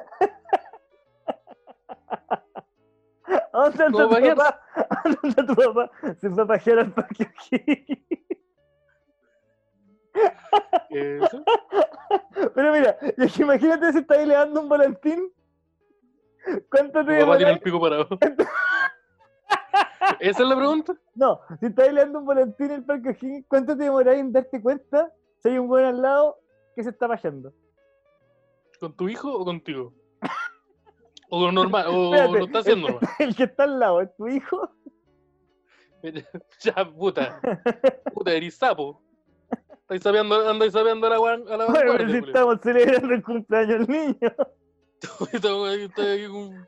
¿A 3.28 3.60
¿Dónde 3.70 3.84
como 3.92 4.10
tu 4.10 4.10
papá? 4.10 4.62
¿A 4.90 5.04
¿Dónde 5.22 5.42
anda 5.42 5.46
tu 5.46 5.56
papá? 5.56 5.92
Se 6.22 6.30
fue 6.30 6.44
a 6.44 6.46
pajear 6.48 6.80
al 6.80 6.92
parque. 6.94 7.30
Eh, 10.92 11.20
sí. 11.30 11.44
Pero 12.56 12.72
mira, 12.72 12.98
imagínate 13.40 13.92
si 13.92 14.00
estáis 14.00 14.28
le 14.28 14.36
dando 14.36 14.62
un 14.62 14.70
volantín. 14.70 15.34
¿Cuánto 16.70 17.00
te 17.06 17.06
papá 17.06 17.06
tiene 17.06 17.20
demoráis? 17.20 17.48
el 17.48 17.60
pico 17.60 17.82
parado. 17.82 18.08
¿Esa 20.20 20.44
es 20.44 20.50
la 20.50 20.56
pregunta? 20.56 20.94
No, 21.16 21.40
si 21.60 21.68
estáis 21.68 21.94
le 21.94 22.02
dando 22.02 22.20
un 22.20 22.26
volantín 22.26 22.68
en 22.68 22.72
el 22.74 22.84
parque 22.86 23.10
O'Higgins, 23.10 23.46
¿cuánto 23.48 23.78
te 23.78 23.84
demoráis 23.84 24.20
en 24.20 24.32
darte 24.32 24.62
cuenta 24.62 25.12
si 25.42 25.50
hay 25.50 25.58
un 25.58 25.68
buen 25.68 25.86
al 25.86 26.02
lado 26.02 26.38
que 26.76 26.84
se 26.84 26.90
está 26.90 27.08
pajeando? 27.08 27.54
¿Con 28.80 28.94
tu 28.96 29.08
hijo 29.10 29.32
o 29.34 29.46
contigo? 29.46 29.94
O 31.30 31.52
normal, 31.52 31.86
o 31.90 32.06
Espérate, 32.16 32.38
lo 32.40 32.46
está 32.46 32.60
haciendo 32.60 32.88
el, 32.88 32.94
nomás. 32.96 33.20
el 33.20 33.36
que 33.36 33.44
está 33.44 33.64
al 33.64 33.80
lado, 33.80 34.02
¿es 34.02 34.16
tu 34.16 34.28
hijo? 34.28 34.70
Ya, 36.60 36.74
puta. 36.92 37.40
Puta, 38.14 38.34
eres 38.34 38.56
sapo. 38.58 39.02
Estáis 39.82 40.02
sapeando, 40.04 40.50
andáis 40.50 40.74
sapeando 40.74 41.08
a 41.08 41.10
la, 41.12 41.16
a 41.16 41.58
la 41.58 41.66
Bueno, 41.68 41.94
pero 41.98 42.10
si 42.10 42.18
estamos 42.18 42.60
celebrando 42.62 43.14
el 43.14 43.24
cumpleaños 43.24 43.88
del 43.88 43.88
niño. 43.88 44.36
Estoy 45.32 45.76
aquí 45.76 46.28
con- 46.28 46.68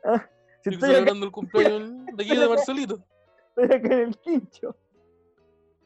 Si 0.62 0.70
estoy 0.70 0.74
estoy 0.74 0.88
celebrando 0.90 1.26
el 1.26 1.32
cumpleaños 1.32 1.90
de 2.14 2.24
aquí 2.24 2.36
de 2.36 2.48
Marcelito. 2.48 2.94
estoy 2.94 3.15
acá 3.64 3.94
en 3.94 4.00
el 4.00 4.16
quincho. 4.18 4.76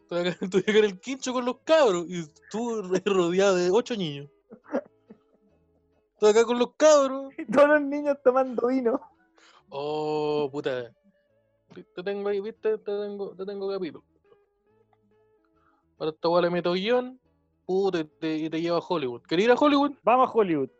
Estoy 0.03 0.29
acá, 0.29 0.39
estoy 0.45 0.61
acá 0.61 0.79
en 0.79 0.85
el 0.85 1.00
quincho 1.00 1.33
con 1.33 1.45
los 1.45 1.59
cabros 1.65 2.07
y 2.09 2.27
tú 2.50 2.83
rodeado 3.05 3.57
de 3.57 3.71
ocho 3.71 3.97
niños. 3.97 4.29
Estoy 6.15 6.31
acá 6.31 6.45
con 6.45 6.59
los 6.59 6.75
cabros. 6.77 7.33
Y 7.39 7.47
todos 7.47 7.69
los 7.69 7.83
niños 7.83 8.19
tomando 8.23 8.67
vino. 8.67 9.00
Oh, 9.71 10.49
puta. 10.53 10.93
Te 11.95 12.03
tengo 12.03 12.29
ahí, 12.29 12.41
viste, 12.41 12.77
te 12.79 12.85
tengo, 12.85 13.35
te 13.37 13.47
tengo 13.47 13.71
capítulo. 13.71 14.05
Ahora 15.99 16.12
esta 16.12 16.29
weá 16.29 16.43
le 16.43 16.50
meto 16.50 16.73
guion, 16.73 17.21
puta, 17.67 18.00
y 18.00 18.50
te, 18.50 18.61
lleva 18.61 18.79
a 18.79 18.83
Hollywood. 18.87 19.23
¿Querés 19.23 19.45
ir 19.45 19.50
a 19.50 19.55
Hollywood? 19.55 19.93
Vamos 20.03 20.29
a 20.29 20.33
Hollywood. 20.33 20.71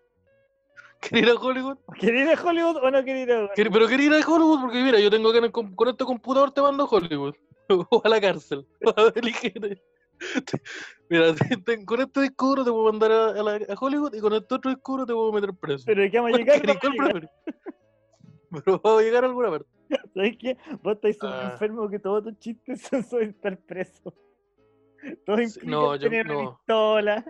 ¿Querés 1.01 1.23
ir 1.25 1.31
a 1.31 1.35
Hollywood? 1.35 1.79
¿Querés 1.99 2.23
ir 2.31 2.39
a 2.39 2.43
Hollywood 2.43 2.77
o 2.77 2.91
no 2.91 3.05
querés 3.05 3.23
ir 3.27 3.33
a 3.33 3.37
Hollywood? 3.39 3.55
¿Querés- 3.57 3.73
Pero 3.73 3.89
querés 3.89 4.07
ir 4.07 4.13
a 4.13 4.19
Hollywood 4.29 4.61
porque 4.61 4.83
mira, 4.83 4.99
yo 5.01 5.11
tengo 5.11 5.33
que 5.33 5.51
con 5.51 5.89
este 5.89 6.05
computador 6.05 6.53
te 6.53 6.61
mando 6.63 6.85
a 6.85 6.87
Hollywood. 6.89 7.35
O 7.91 8.03
a 8.05 8.09
la 8.09 8.21
cárcel. 8.21 8.67
Mira, 11.09 11.35
con 11.87 12.01
este 12.01 12.21
disco 12.23 12.55
te 12.65 12.71
puedo 12.71 12.85
mandar 12.93 13.13
a, 13.13 13.29
a 13.31 13.43
la- 13.43 13.55
a 13.57 13.75
Hollywood 13.81 14.13
y 14.15 14.21
con 14.21 14.33
este 14.35 14.55
otro 14.55 14.71
disco 14.71 15.07
te 15.07 15.13
puedo 15.15 15.33
meter 15.33 15.55
preso. 15.55 15.85
Pero 15.87 16.03
¿de 16.03 16.11
qué 16.11 16.19
vamos 16.21 16.39
a 16.39 16.45
¿Cuál 16.45 16.47
llegar? 16.47 17.31
Pero 18.51 18.81
vamos 18.83 19.01
a 19.01 19.03
llegar 19.05 19.25
a 19.25 19.27
alguna 19.29 19.51
parte. 19.51 19.69
¿Sabes 20.15 20.37
qué? 20.39 20.57
Vos 20.83 20.99
súper 21.15 21.17
Ah. 21.23 21.51
enfermo 21.53 21.89
que 21.89 21.99
todos 22.01 22.25
tus 22.25 22.39
chistes 22.39 22.83
son 22.83 23.03
sobre 23.05 23.27
estar 23.27 23.57
preso. 23.59 24.13
Todos 25.25 25.39
Sí, 25.39 25.45
implican 25.61 25.71
no, 25.71 25.95
yo- 25.97 26.01
tener 26.01 26.27
no. 26.27 26.57
pistola. 26.59 27.25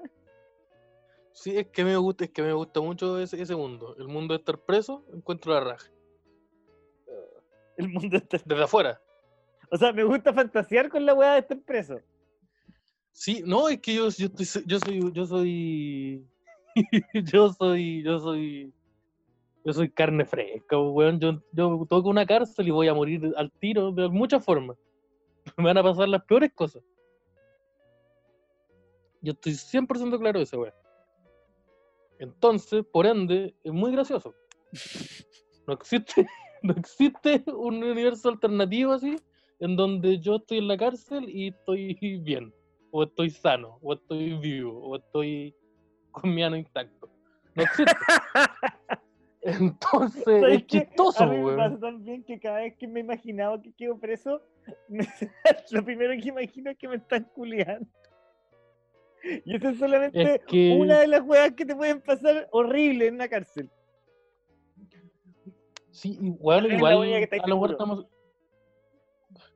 Sí, 1.33 1.57
es 1.57 1.69
que 1.69 1.85
me 1.85 1.97
gusta, 1.97 2.25
es 2.25 2.31
que 2.31 2.43
me 2.43 2.53
gusta 2.53 2.81
mucho 2.81 3.19
ese, 3.19 3.41
ese 3.41 3.55
mundo. 3.55 3.97
El 3.99 4.09
mundo 4.09 4.35
de 4.35 4.39
estar 4.39 4.59
preso, 4.59 5.05
encuentro 5.13 5.53
la 5.55 5.61
raja. 5.61 5.91
El 7.77 7.89
mundo 7.89 8.17
está... 8.17 8.39
Desde 8.45 8.63
afuera. 8.63 9.01
O 9.71 9.77
sea, 9.77 9.93
me 9.93 10.05
gusta 10.05 10.35
fantasear 10.35 10.89
con 10.89 11.07
la 11.07 11.15
weá 11.15 11.35
de 11.35 11.41
estar 11.41 11.59
preso. 11.61 12.01
Sí, 13.13 13.43
no, 13.45 13.69
es 13.69 13.81
que 13.81 13.95
yo, 13.95 14.09
yo, 14.11 14.27
estoy, 14.27 14.65
yo 14.67 14.79
soy, 14.79 15.13
yo 15.13 15.27
soy, 15.27 16.27
yo 17.33 17.53
soy, 17.53 18.03
yo 18.03 18.19
soy, 18.19 18.73
yo 19.65 19.73
soy 19.73 19.91
carne 19.91 20.25
fresca, 20.25 20.79
weón. 20.79 21.21
Yo, 21.21 21.41
yo 21.53 21.87
toco 21.89 22.09
una 22.09 22.27
cárcel 22.27 22.69
y 22.69 22.71
voy 22.71 22.89
a 22.89 22.95
morir 22.95 23.33
al 23.37 23.51
tiro 23.53 23.93
de 23.93 24.09
muchas 24.09 24.45
formas. 24.45 24.77
Me 25.57 25.65
van 25.65 25.79
a 25.79 25.83
pasar 25.83 26.09
las 26.09 26.25
peores 26.25 26.53
cosas. 26.55 26.83
Yo 29.23 29.33
estoy 29.33 29.53
100% 29.53 30.19
claro 30.19 30.39
de 30.39 30.45
eso, 30.45 30.61
weón. 30.61 30.75
Entonces, 32.21 32.85
por 32.93 33.07
ende, 33.07 33.55
es 33.65 33.73
muy 33.73 33.91
gracioso. 33.93 34.35
No 35.67 35.75
existe, 35.75 36.27
no 36.63 36.73
existe 36.73 37.45
un 37.47 37.77
universo 37.85 38.29
alternativo 38.31 38.93
así, 38.93 39.17
en 39.61 39.77
donde 39.77 40.19
yo 40.19 40.37
estoy 40.37 40.59
en 40.59 40.69
la 40.69 40.77
cárcel 40.77 41.29
y 41.29 41.49
estoy 41.49 41.95
bien 42.25 42.53
o 42.91 43.05
estoy 43.05 43.31
sano, 43.31 43.79
o 43.83 43.93
estoy 43.93 44.37
vivo, 44.39 44.73
o 44.83 44.97
estoy 44.97 45.55
con 46.11 46.35
mi 46.35 46.43
ano 46.43 46.57
intacto. 46.57 47.09
No 47.55 47.63
existe. 47.63 47.95
Entonces, 49.43 50.25
¿Sabes 50.25 50.57
es 50.63 50.67
chistoso, 50.67 51.25
A 51.25 51.27
mí 51.29 51.39
me 51.39 51.57
pasa 51.57 51.79
también 51.79 52.25
que 52.25 52.41
cada 52.41 52.59
vez 52.61 52.75
que 52.77 52.89
me 52.89 53.01
imaginaba 53.01 53.61
que 53.63 53.73
quedo 53.75 53.99
preso, 53.99 54.41
me- 54.89 55.07
lo 55.71 55.85
primero 55.85 56.13
que 56.21 56.29
imagino 56.31 56.71
es 56.71 56.79
que 56.79 56.89
me 56.89 56.97
están 56.97 57.25
culiando. 57.35 57.87
Y 59.45 59.57
eso 59.57 59.69
es 59.69 59.79
solamente 59.79 60.35
Es 60.37 60.41
que- 60.47 60.77
una 60.79 61.01
de 61.01 61.07
las 61.09 61.23
weas 61.23 61.53
que 61.53 61.65
te 61.67 61.75
pueden 61.77 62.01
pasar 62.01 62.49
horrible 62.53 63.07
en 63.07 63.15
una 63.15 63.29
cárcel. 63.29 63.71
Sí, 65.91 66.17
igual, 66.21 66.67
Es 66.67 66.73
igual, 66.79 66.95
a 66.95 67.47
lo 67.47 67.55
mejor 67.57 67.71
estamos. 67.73 68.07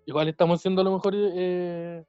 Igual 0.05 0.29
estamos 0.29 0.61
siendo 0.61 0.81
a 0.81 0.85
lo 0.85 0.93
mejor. 0.93 1.15
eh, 1.17 2.05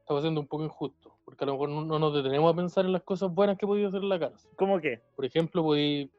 estamos 0.00 0.22
siendo 0.22 0.40
un 0.40 0.46
poco 0.46 0.64
injustos. 0.64 1.12
Porque 1.24 1.44
a 1.44 1.46
lo 1.48 1.52
mejor 1.54 1.68
no, 1.68 1.84
no 1.84 1.98
nos 1.98 2.14
detenemos 2.14 2.52
a 2.52 2.56
pensar 2.56 2.84
en 2.84 2.92
las 2.92 3.02
cosas 3.02 3.30
buenas 3.34 3.58
que 3.58 3.66
podía 3.66 3.88
hacer 3.88 4.02
en 4.02 4.08
la 4.08 4.18
cárcel. 4.20 4.50
¿Cómo 4.56 4.80
qué? 4.80 5.02
Por 5.16 5.24
ejemplo, 5.24 5.62
podí 5.62 6.10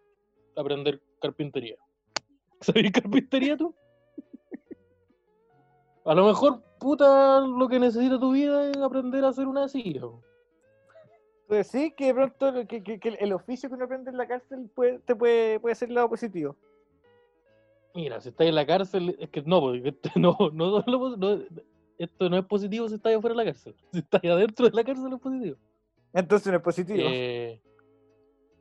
aprender 0.55 1.01
carpintería. 1.22 1.77
¿Sabes 2.62 2.91
carpintería 2.91 3.55
tú? 3.57 3.74
A 6.05 6.13
lo 6.13 6.25
mejor, 6.25 6.62
puta, 6.79 7.39
lo 7.41 7.67
que 7.67 7.79
necesita 7.79 8.19
tu 8.19 8.31
vida 8.31 8.69
es 8.69 8.77
aprender 8.77 9.24
a 9.25 9.29
hacer 9.29 9.48
una 9.48 9.67
silla. 9.67 10.01
po. 10.01 10.22
Pues 11.47 11.67
sí, 11.67 11.93
que 11.95 12.07
de 12.07 12.13
pronto 12.13 12.67
que, 12.67 12.83
que- 12.83 12.99
que 12.99 13.09
el 13.09 13.33
oficio 13.33 13.69
que 13.69 13.75
uno 13.75 13.85
aprende 13.85 14.11
en 14.11 14.17
la 14.17 14.27
cárcel 14.27 14.69
puede, 14.75 14.99
te 14.99 15.15
puede, 15.15 15.59
puede 15.59 15.75
ser 15.75 15.89
el 15.89 15.95
lado 15.95 16.09
positivo. 16.09 16.55
Mira, 17.95 18.19
si 18.21 18.29
estás 18.29 18.47
en 18.47 18.55
la 18.55 18.65
cárcel, 18.65 19.15
es 19.19 19.29
que 19.29 19.41
no, 19.43 19.61
porque 19.61 19.89
esto 19.89 20.09
no, 20.15 20.35
no, 20.53 20.83
no- 20.85 21.15
no- 21.17 21.43
esto 21.97 22.29
no 22.29 22.37
es 22.37 22.45
positivo 22.45 22.87
si 22.89 22.95
estás 22.95 23.15
afuera 23.15 23.33
de 23.33 23.37
la 23.45 23.51
cárcel. 23.51 23.75
Si 23.93 23.99
estás 23.99 24.23
adentro 24.23 24.69
de 24.69 24.75
la 24.75 24.83
cárcel 24.83 25.13
es 25.13 25.19
positivo. 25.19 25.57
Entonces 26.13 26.51
no 26.51 26.57
es 26.57 26.63
positivo. 26.63 26.99
Eh, 27.09 27.61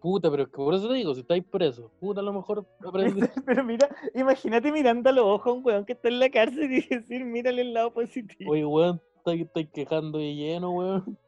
puta, 0.00 0.30
pero 0.30 0.44
es 0.44 0.48
que 0.48 0.56
por 0.56 0.74
eso 0.74 0.88
te 0.88 0.94
digo, 0.94 1.12
si 1.14 1.20
estáis 1.20 1.44
preso, 1.44 1.90
puta, 2.00 2.20
a 2.20 2.22
lo 2.22 2.32
mejor 2.32 2.64
aprendes. 2.86 3.30
Pero 3.46 3.64
mira, 3.64 3.88
imagínate 4.14 4.70
mirando 4.70 5.10
a 5.10 5.12
los 5.12 5.24
ojos 5.24 5.46
a 5.48 5.52
un 5.56 5.64
weón 5.66 5.84
que 5.84 5.94
está 5.94 6.08
en 6.08 6.20
la 6.20 6.30
cárcel 6.30 6.70
y 6.72 6.82
decir, 6.86 7.24
mírale 7.24 7.62
el 7.62 7.74
lado 7.74 7.92
positivo. 7.92 8.52
Oye, 8.52 8.64
weón, 8.64 9.00
estáis, 9.16 9.42
estáis 9.42 9.68
quejando 9.72 10.18
de 10.18 10.34
lleno, 10.34 10.70
weón. 10.70 11.18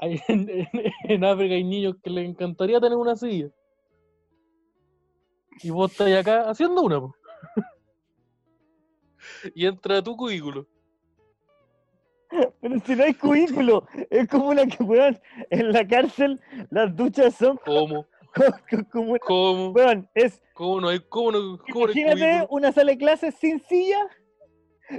Hay- 0.00 0.20
en, 0.28 0.48
en- 0.48 0.68
en 1.04 1.24
África 1.24 1.54
hay 1.54 1.64
niños 1.64 1.96
que 2.02 2.10
les 2.10 2.28
encantaría 2.28 2.80
tener 2.80 2.96
una 2.96 3.16
silla. 3.16 3.48
Y 5.62 5.70
vos 5.70 5.90
estás 5.92 6.10
acá 6.12 6.48
haciendo 6.48 6.82
una, 6.82 7.00
po. 7.00 7.14
Y 9.54 9.66
entra 9.66 9.98
a 9.98 10.02
tu 10.02 10.16
cubículo. 10.16 10.66
Pero 12.60 12.78
si 12.86 12.94
no 12.94 13.02
hay 13.04 13.14
cubículo, 13.14 13.86
es 14.08 14.28
como 14.28 14.48
una 14.50 14.64
que, 14.66 14.82
weón, 14.82 15.18
en 15.50 15.72
la 15.72 15.86
cárcel 15.86 16.40
las 16.70 16.94
duchas 16.94 17.34
son 17.34 17.58
¿Cómo? 17.64 18.06
co- 18.34 18.44
co- 18.70 18.84
como 18.90 19.10
una, 19.10 19.18
¿Cómo? 19.20 19.70
weón, 19.70 20.08
es, 20.14 20.40
¿Cómo 20.54 20.80
no 20.80 20.88
hay? 20.88 21.00
¿Cómo 21.00 21.32
no? 21.32 21.58
¿Cómo 21.72 21.86
imagínate 21.86 22.46
una 22.50 22.70
sala 22.72 22.92
de 22.92 22.98
clases 22.98 23.34
sin 23.34 23.60
silla 23.60 23.98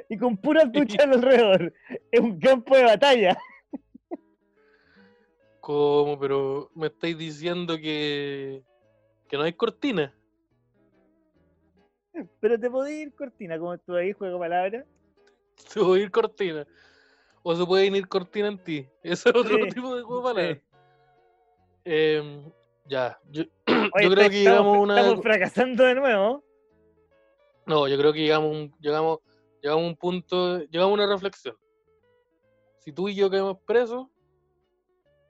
y 0.09 0.17
con 0.17 0.37
puras 0.37 0.71
duchas 0.71 1.05
alrededor. 1.05 1.73
Es 2.11 2.19
un 2.19 2.37
campo 2.39 2.75
de 2.75 2.83
batalla. 2.83 3.37
¿Cómo? 5.61 6.19
Pero 6.19 6.69
me 6.75 6.87
estáis 6.87 7.17
diciendo 7.17 7.77
que, 7.77 8.63
que 9.29 9.37
no 9.37 9.43
hay 9.43 9.53
cortina. 9.53 10.13
Pero 12.41 12.59
te 12.59 12.69
podés 12.69 12.93
ir 13.07 13.13
cortina, 13.15 13.57
como 13.57 13.77
tú 13.77 13.95
ahí, 13.95 14.11
juego 14.11 14.39
palabras. 14.39 14.85
Se 15.55 15.79
puede 15.79 16.01
ir 16.03 16.11
cortina. 16.11 16.67
O 17.43 17.55
se 17.55 17.65
puede 17.65 17.85
ir 17.87 18.07
cortina 18.07 18.47
en 18.49 18.57
ti. 18.57 18.87
Ese 19.03 19.29
es 19.29 19.35
otro 19.35 19.57
Sí, 19.57 19.69
tipo 19.69 19.95
de 19.95 20.01
juego 20.03 20.33
de 20.33 20.33
sí. 20.33 20.35
palabras. 20.35 20.63
Em, 21.85 22.51
ya, 22.85 23.19
yo, 23.29 23.43
Oye, 23.67 24.03
yo 24.03 24.11
creo 24.11 24.29
que 24.29 24.43
llegamos 24.43 24.77
a 24.77 24.79
una. 24.81 24.99
estamos 24.99 25.21
fracasando 25.23 25.83
de 25.83 25.95
nuevo. 25.95 26.43
No, 27.65 27.87
yo 27.87 27.97
creo 27.97 28.11
que 28.13 28.19
llegamos 28.19 28.49
a 28.49 28.51
un, 28.59 28.73
llegamos, 28.79 29.19
llegamos 29.61 29.83
a 29.83 29.87
un 29.87 29.95
punto, 29.95 30.59
llegamos 30.65 30.91
a 30.91 31.03
una 31.03 31.07
reflexión. 31.07 31.55
Si 32.79 32.91
tú 32.91 33.07
y 33.09 33.15
yo 33.15 33.29
quedamos 33.29 33.57
presos, 33.65 34.07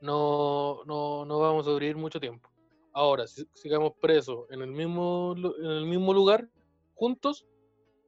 no, 0.01 0.83
no, 0.85 1.25
no 1.25 1.39
vamos 1.39 1.65
a 1.65 1.69
sobrevivir 1.71 1.97
mucho 1.97 2.19
tiempo. 2.19 2.49
Ahora, 2.93 3.25
si, 3.27 3.47
si 3.53 3.69
quedamos 3.69 3.93
presos 4.01 4.45
en 4.49 4.61
el 4.61 4.71
mismo, 4.71 5.33
en 5.37 5.65
el 5.71 5.85
mismo 5.85 6.13
lugar, 6.13 6.47
juntos, 6.95 7.45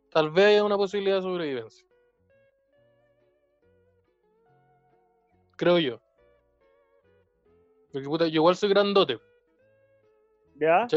tal 0.09 0.29
vez 0.31 0.47
haya 0.47 0.63
una 0.63 0.75
posibilidad 0.77 1.17
de 1.17 1.21
sobrevivencia. 1.21 1.87
Creo 5.55 5.79
yo. 5.79 6.01
Porque 7.91 8.07
puta, 8.07 8.25
yo 8.27 8.35
igual 8.35 8.55
soy 8.55 8.69
grandote, 8.69 9.19
¿Ya? 10.55 10.87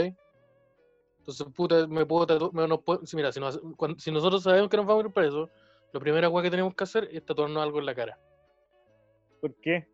Entonces, 1.19 1.47
puta, 1.55 1.87
me 1.89 2.07
puedo 2.07 2.27
tatuar. 2.27 3.01
si, 3.05 3.17
mira, 3.17 3.33
si, 3.33 3.41
nos- 3.41 3.61
cuan- 3.77 3.99
si 3.99 4.11
nosotros 4.11 4.43
sabemos 4.43 4.69
que 4.71 4.77
nos 4.77 4.87
vamos 4.87 5.05
a 5.05 5.09
ir 5.09 5.13
presos, 5.13 5.51
la 5.93 6.01
primera 6.01 6.31
cosa 6.31 6.43
que 6.45 6.51
tenemos 6.51 6.75
que 6.75 6.85
hacer 6.85 7.09
es 7.11 7.25
tatuarnos 7.25 7.63
algo 7.63 7.79
en 7.81 7.87
la 7.87 7.95
cara. 7.95 8.19
¿Por 9.41 9.55
qué? 9.57 9.89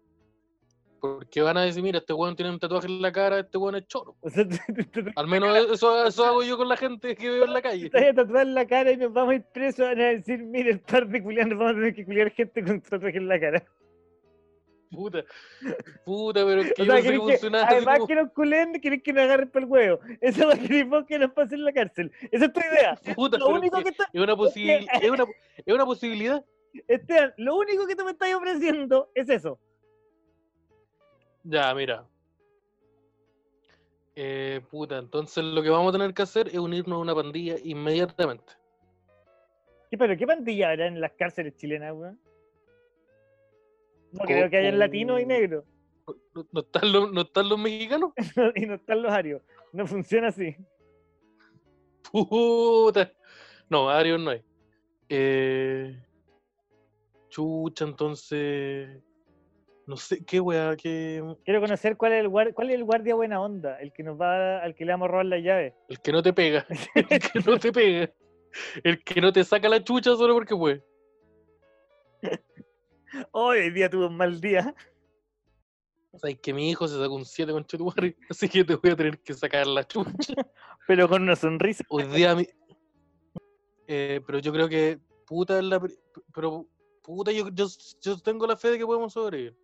Porque 1.02 1.42
van 1.42 1.56
a 1.56 1.62
decir, 1.62 1.82
mira, 1.82 1.98
este 1.98 2.12
weón 2.12 2.36
tiene 2.36 2.52
un 2.52 2.60
tatuaje 2.60 2.86
en 2.86 3.02
la 3.02 3.10
cara, 3.10 3.40
este 3.40 3.58
weón 3.58 3.74
es 3.74 3.88
choro. 3.88 4.14
O 4.22 4.30
sea, 4.30 4.46
te, 4.46 4.56
te- 4.72 4.84
te- 4.84 5.02
te 5.02 5.12
Al 5.16 5.26
menos 5.26 5.72
eso, 5.72 6.06
eso 6.06 6.24
hago 6.24 6.44
yo 6.44 6.56
con 6.56 6.68
la 6.68 6.76
gente 6.76 7.16
que 7.16 7.28
veo 7.28 7.44
en 7.44 7.52
la 7.52 7.60
calle. 7.60 7.88
vas 7.92 8.04
a 8.04 8.14
tatuar 8.14 8.46
la 8.46 8.64
cara 8.66 8.92
y 8.92 8.96
nos 8.96 9.12
vamos 9.12 9.32
a 9.32 9.34
ir 9.34 9.42
presos. 9.52 9.84
Van 9.84 10.00
a 10.00 10.04
decir, 10.10 10.38
mire, 10.44 10.70
el 10.70 10.80
par 10.80 11.08
de 11.08 11.20
culianos, 11.20 11.58
vamos 11.58 11.72
a 11.72 11.74
tener 11.74 11.94
que 11.96 12.04
culiar 12.04 12.30
gente 12.30 12.62
con 12.62 12.80
tatuaje 12.80 13.16
en 13.18 13.26
la 13.26 13.40
cara. 13.40 13.64
Puta, 14.92 15.24
puta, 16.04 16.44
pero 16.44 16.60
es 16.60 16.72
que 16.74 16.82
O 16.82 16.84
yo 16.84 16.92
sea, 16.92 17.02
pensé 17.10 17.38
que 17.40 17.56
además 17.56 17.94
como- 17.96 18.06
que 18.06 18.14
nos 18.14 18.32
culen, 18.32 18.72
querés 18.80 19.02
que 19.02 19.12
nos 19.14 19.22
agarren 19.24 19.50
por 19.50 19.62
el 19.62 19.68
huevo. 19.68 19.98
Eso 20.20 20.46
va 20.46 20.52
a 20.54 20.58
querer 20.58 20.84
vos 20.84 21.04
que 21.06 21.18
nos 21.18 21.32
pase 21.32 21.54
en 21.56 21.64
la 21.64 21.72
cárcel. 21.72 22.12
Esa 22.30 22.44
es 22.44 22.52
tu 22.52 22.60
idea. 22.60 22.96
Puta, 23.16 23.38
lo 23.38 23.48
único 23.48 23.78
es 23.78 23.84
que 23.84 23.90
está, 23.90 24.04
es 24.12 24.20
una, 24.20 24.36
posibil- 24.36 24.86
es, 25.02 25.10
una, 25.10 25.24
es 25.64 25.74
una 25.74 25.84
posibilidad. 25.86 26.44
Esteban, 26.86 27.32
lo 27.38 27.56
único 27.56 27.86
que 27.86 27.96
tú 27.96 28.04
me 28.04 28.12
estás 28.12 28.32
ofreciendo 28.34 29.10
es 29.14 29.28
eso. 29.30 29.58
Ya, 31.44 31.74
mira. 31.74 32.06
Eh, 34.14 34.60
puta, 34.70 34.98
entonces 34.98 35.42
lo 35.42 35.62
que 35.62 35.70
vamos 35.70 35.88
a 35.94 35.98
tener 35.98 36.12
que 36.14 36.22
hacer 36.22 36.48
es 36.48 36.56
unirnos 36.58 36.96
a 36.96 37.00
una 37.00 37.14
pandilla 37.14 37.56
inmediatamente. 37.62 38.52
¿Qué, 39.90 39.98
pero 39.98 40.16
qué 40.16 40.26
pandilla 40.26 40.70
habrá 40.70 40.86
en 40.86 41.00
las 41.00 41.12
cárceles 41.12 41.56
chilenas, 41.56 41.94
weón? 41.94 42.20
No 44.12 44.18
Co- 44.20 44.24
creo 44.26 44.50
que 44.50 44.56
hayan 44.58 44.78
latinos 44.78 45.20
y. 45.20 45.24
¿No, 45.26 46.46
no 46.50 46.60
están 46.60 46.92
los, 46.92 47.12
¿No 47.12 47.20
están 47.22 47.48
los 47.48 47.58
mexicanos? 47.58 48.12
y 48.56 48.66
no 48.66 48.74
están 48.74 49.02
los 49.02 49.12
arios. 49.12 49.42
No 49.72 49.86
funciona 49.86 50.28
así. 50.28 50.56
Puta. 52.10 53.10
No, 53.70 53.88
Arios 53.88 54.20
no 54.20 54.30
hay. 54.30 54.42
Eh, 55.08 56.02
Chucha, 57.30 57.84
entonces. 57.84 59.02
No 59.86 59.96
sé, 59.96 60.24
qué 60.24 60.40
weá, 60.40 60.76
qué. 60.76 61.22
Quiero 61.44 61.60
conocer 61.60 61.96
cuál 61.96 62.12
es 62.12 62.20
el 62.20 62.28
guardia, 62.28 62.54
cuál 62.54 62.70
es 62.70 62.76
el 62.76 62.84
guardia 62.84 63.14
buena 63.14 63.40
onda, 63.40 63.80
el 63.80 63.92
que 63.92 64.02
nos 64.02 64.20
va, 64.20 64.58
al 64.58 64.74
que 64.74 64.84
le 64.84 64.92
vamos 64.92 65.06
a 65.06 65.10
robar 65.10 65.26
la 65.26 65.38
llave. 65.38 65.74
El 65.88 66.00
que 66.00 66.12
no 66.12 66.22
te 66.22 66.32
pega. 66.32 66.66
El 66.94 67.18
que 67.18 67.40
no 67.44 67.58
te 67.58 67.72
pega. 67.72 68.12
El 68.84 69.02
que 69.02 69.20
no 69.20 69.32
te 69.32 69.44
saca 69.44 69.68
la 69.68 69.82
chucha 69.82 70.14
solo 70.14 70.34
porque 70.34 70.54
puede. 70.54 70.84
Hoy 73.32 73.70
día 73.70 73.90
tuvo 73.90 74.06
un 74.06 74.16
mal 74.16 74.40
día. 74.40 74.74
Sabes 76.14 76.38
que 76.40 76.52
mi 76.52 76.70
hijo 76.70 76.86
se 76.86 76.98
sacó 76.98 77.14
un 77.14 77.24
7 77.24 77.52
con 77.52 77.64
Chetumarri, 77.64 78.14
así 78.28 78.48
que 78.48 78.64
te 78.64 78.76
voy 78.76 78.90
a 78.90 78.96
tener 78.96 79.18
que 79.20 79.32
sacar 79.32 79.66
la 79.66 79.86
chucha. 79.86 80.34
Pero 80.86 81.08
con 81.08 81.22
una 81.22 81.34
sonrisa. 81.34 81.84
Hoy 81.88 82.04
día 82.04 82.34
mi... 82.34 82.46
Eh, 83.86 84.20
pero 84.26 84.38
yo 84.38 84.52
creo 84.52 84.68
que 84.68 85.00
puta 85.26 85.58
es 85.58 85.64
la 85.64 85.82
pero 86.34 86.66
puta 87.02 87.32
yo, 87.32 87.48
yo, 87.48 87.66
yo 88.00 88.18
tengo 88.18 88.46
la 88.46 88.56
fe 88.56 88.70
de 88.70 88.78
que 88.78 88.86
podemos 88.86 89.12
sobrevivir. 89.12 89.56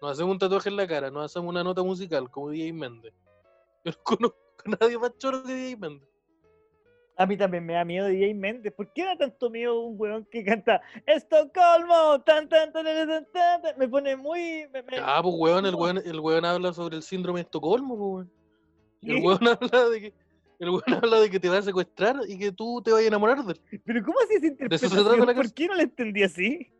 Nos 0.00 0.12
hacemos 0.12 0.32
un 0.32 0.38
tatuaje 0.38 0.68
en 0.68 0.76
la 0.76 0.86
cara, 0.86 1.10
nos 1.10 1.24
hacemos 1.26 1.48
una 1.50 1.62
nota 1.62 1.82
musical 1.82 2.30
como 2.30 2.50
DJ 2.50 2.72
Méndez. 2.72 3.12
Yo 3.84 3.92
no 3.92 3.98
conozco 4.02 4.36
a 4.64 4.76
nadie 4.80 4.98
más 4.98 5.16
choro 5.18 5.42
que 5.42 5.52
DJ 5.54 5.76
Méndez. 5.76 6.08
A 7.16 7.26
mí 7.26 7.36
también 7.36 7.66
me 7.66 7.74
da 7.74 7.84
miedo 7.84 8.06
DJ 8.06 8.32
Méndez. 8.34 8.72
¿Por 8.72 8.90
qué 8.94 9.04
da 9.04 9.14
tanto 9.16 9.50
miedo 9.50 9.78
un 9.80 9.94
weón 10.00 10.24
que 10.30 10.42
canta 10.42 10.80
Estocolmo? 11.06 12.22
Tan, 12.24 12.48
tan, 12.48 12.72
tan, 12.72 12.82
tan, 12.84 13.08
tan, 13.08 13.26
tan, 13.32 13.62
tan"? 13.62 13.78
Me 13.78 13.86
pone 13.88 14.16
muy. 14.16 14.66
me- 14.72 14.82
me- 14.82 14.98
Ah, 14.98 15.20
pues 15.22 15.34
weón, 15.38 15.66
el 15.66 15.74
weón, 15.74 15.98
el 16.02 16.18
weón 16.18 16.46
habla 16.46 16.72
sobre 16.72 16.96
el 16.96 17.02
síndrome 17.02 17.40
de 17.40 17.42
Estocolmo, 17.42 17.96
pues 17.98 18.28
weón. 18.28 18.32
El 19.02 19.24
weón 19.24 19.38
habla 19.60 19.88
de 19.90 20.00
que 20.00 20.14
el 20.60 20.70
weón 20.70 20.94
habla 20.94 21.20
de 21.20 21.30
que 21.30 21.40
te 21.40 21.48
va 21.50 21.58
a 21.58 21.62
secuestrar 21.62 22.16
y 22.26 22.38
que 22.38 22.52
tú 22.52 22.80
te 22.82 22.90
vas 22.90 23.02
a 23.02 23.06
enamorar 23.06 23.44
de 23.44 23.52
él. 23.52 23.82
Pero 23.84 24.02
¿cómo 24.02 24.18
así 24.20 24.38
se 24.40 24.46
interpretación? 24.46 25.34
¿Por 25.34 25.52
qué 25.52 25.66
no 25.66 25.74
la 25.74 25.82
entendí 25.82 26.22
así? 26.22 26.70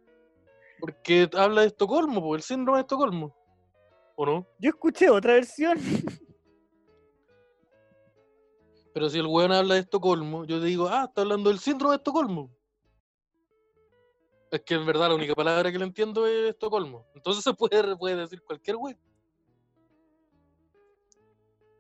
Porque 0.81 1.29
habla 1.37 1.61
de 1.63 1.69
Estocolmo, 1.69 2.23
pues, 2.23 2.43
el 2.43 2.43
síndrome 2.43 2.79
de 2.79 2.83
Estocolmo. 2.83 3.37
¿O 4.17 4.27
no? 4.27 4.47
Yo 4.59 4.71
escuché 4.71 5.09
otra 5.11 5.35
versión. 5.35 5.79
Pero 8.93 9.09
si 9.09 9.19
el 9.19 9.27
weón 9.27 9.53
habla 9.53 9.75
de 9.75 9.81
Estocolmo, 9.81 10.45
yo 10.45 10.59
te 10.61 10.67
digo, 10.67 10.89
ah, 10.89 11.05
está 11.09 11.23
hablando 11.23 11.49
del 11.51 11.61
síndrome 11.61 11.93
de 11.93 11.97
Estocolmo. 11.99 12.51
Es 14.51 14.63
que 14.63 14.75
en 14.75 14.85
verdad 14.85 15.09
la 15.09 15.15
única 15.15 15.35
palabra 15.35 15.71
que 15.71 15.79
le 15.79 15.85
entiendo 15.85 16.27
es 16.27 16.51
Estocolmo. 16.51 17.07
Entonces 17.15 17.45
se 17.45 17.55
puede, 17.55 17.97
puede 17.97 18.17
decir 18.17 18.43
cualquier 18.43 18.77
weón. 18.77 18.99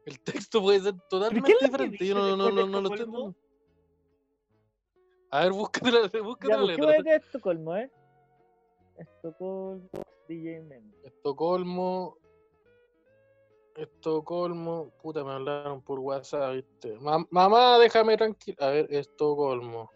El 0.07 0.21
texto 0.21 0.63
puede 0.63 0.81
ser 0.81 0.95
totalmente 1.09 1.53
es 1.53 1.59
diferente. 1.61 2.07
Yo 2.07 2.15
no, 2.15 2.37
no, 2.37 2.45
después 2.45 2.55
de 2.55 2.63
no, 2.63 2.69
no 2.69 2.81
lo 2.81 2.89
entiendo. 2.89 3.35
A 5.31 5.41
ver, 5.45 5.53
búscate 5.53 5.93
la, 5.93 6.01
búscate 6.23 6.53
la 6.53 6.61
busquemos 6.61 6.67
letra. 6.67 7.01
acá 7.01 7.17
Estocolmo, 7.17 7.77
¿eh? 7.77 7.91
Estocolmo, 9.01 9.89
DJ 10.29 10.61
Méndez. 10.61 11.05
Estocolmo. 11.05 12.19
Estocolmo. 13.77 14.93
Puta, 15.03 15.25
me 15.25 15.33
hablaron 15.33 15.81
por 15.83 15.99
WhatsApp, 16.01 16.55
¿viste? 16.55 16.99
Ma- 17.01 17.25
mamá, 17.31 17.79
déjame 17.79 18.17
tranquilo. 18.17 18.57
A 18.61 18.67
ver, 18.71 18.87
Estocolmo. 18.93 19.91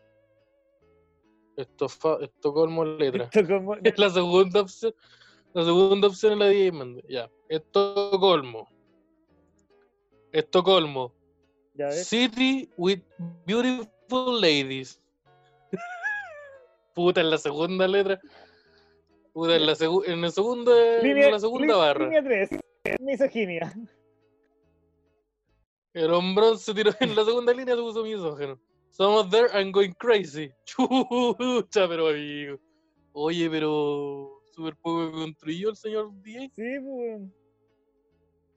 Estofa- 1.57 2.23
Estocolmo 2.23 2.85
letra. 2.85 3.25
Estocolmo. 3.25 3.75
Es 3.85 3.99
la 3.99 4.11
segunda 4.11 4.61
opción. 4.63 4.95
La 5.53 5.65
segunda 5.65 6.09
opción 6.09 6.33
es 6.33 6.39
la 6.39 6.47
de 6.47 6.73
Méndez. 6.73 7.05
Ya. 7.09 7.31
Estocolmo. 7.49 8.67
Estocolmo. 10.33 11.13
Ya 11.75 11.87
ves. 11.87 12.07
City 12.07 12.71
with 12.77 13.01
beautiful 13.47 14.41
ladies. 14.41 15.01
Puta, 16.95 17.21
en 17.21 17.31
la 17.31 17.39
segunda 17.39 17.87
letra. 17.87 18.21
Puta, 19.35 19.57
en 19.57 19.67
la, 19.67 19.73
segu- 19.75 20.05
en 20.07 20.25
el 20.25 20.31
segundo, 20.33 20.73
en 21.03 21.31
la 21.33 21.39
segunda 21.41 21.77
barra. 21.77 22.05
Línea 22.07 22.23
3. 22.23 22.51
Misoginia. 23.01 23.73
El 25.93 26.11
hombrón 26.13 26.59
se 26.59 26.73
tiró 26.75 26.91
en 27.01 27.15
la 27.15 27.25
segunda 27.25 27.53
línea, 27.53 27.75
se 27.77 27.81
puso 27.83 28.03
misógeno. 28.03 28.59
Somos 28.91 29.29
there 29.31 29.49
and 29.53 29.73
going 29.75 29.93
crazy. 29.99 30.51
Chucha, 30.65 31.89
pero 31.89 32.09
amigo. 32.09 32.59
Oye, 33.13 33.51
pero. 33.51 34.31
Super 34.53 34.77
poco 34.77 35.11
construyó 35.11 35.71
el 35.71 35.77
señor 35.77 36.13
DJ. 36.23 36.51
Sí, 36.55 36.63
pues. 36.81 37.21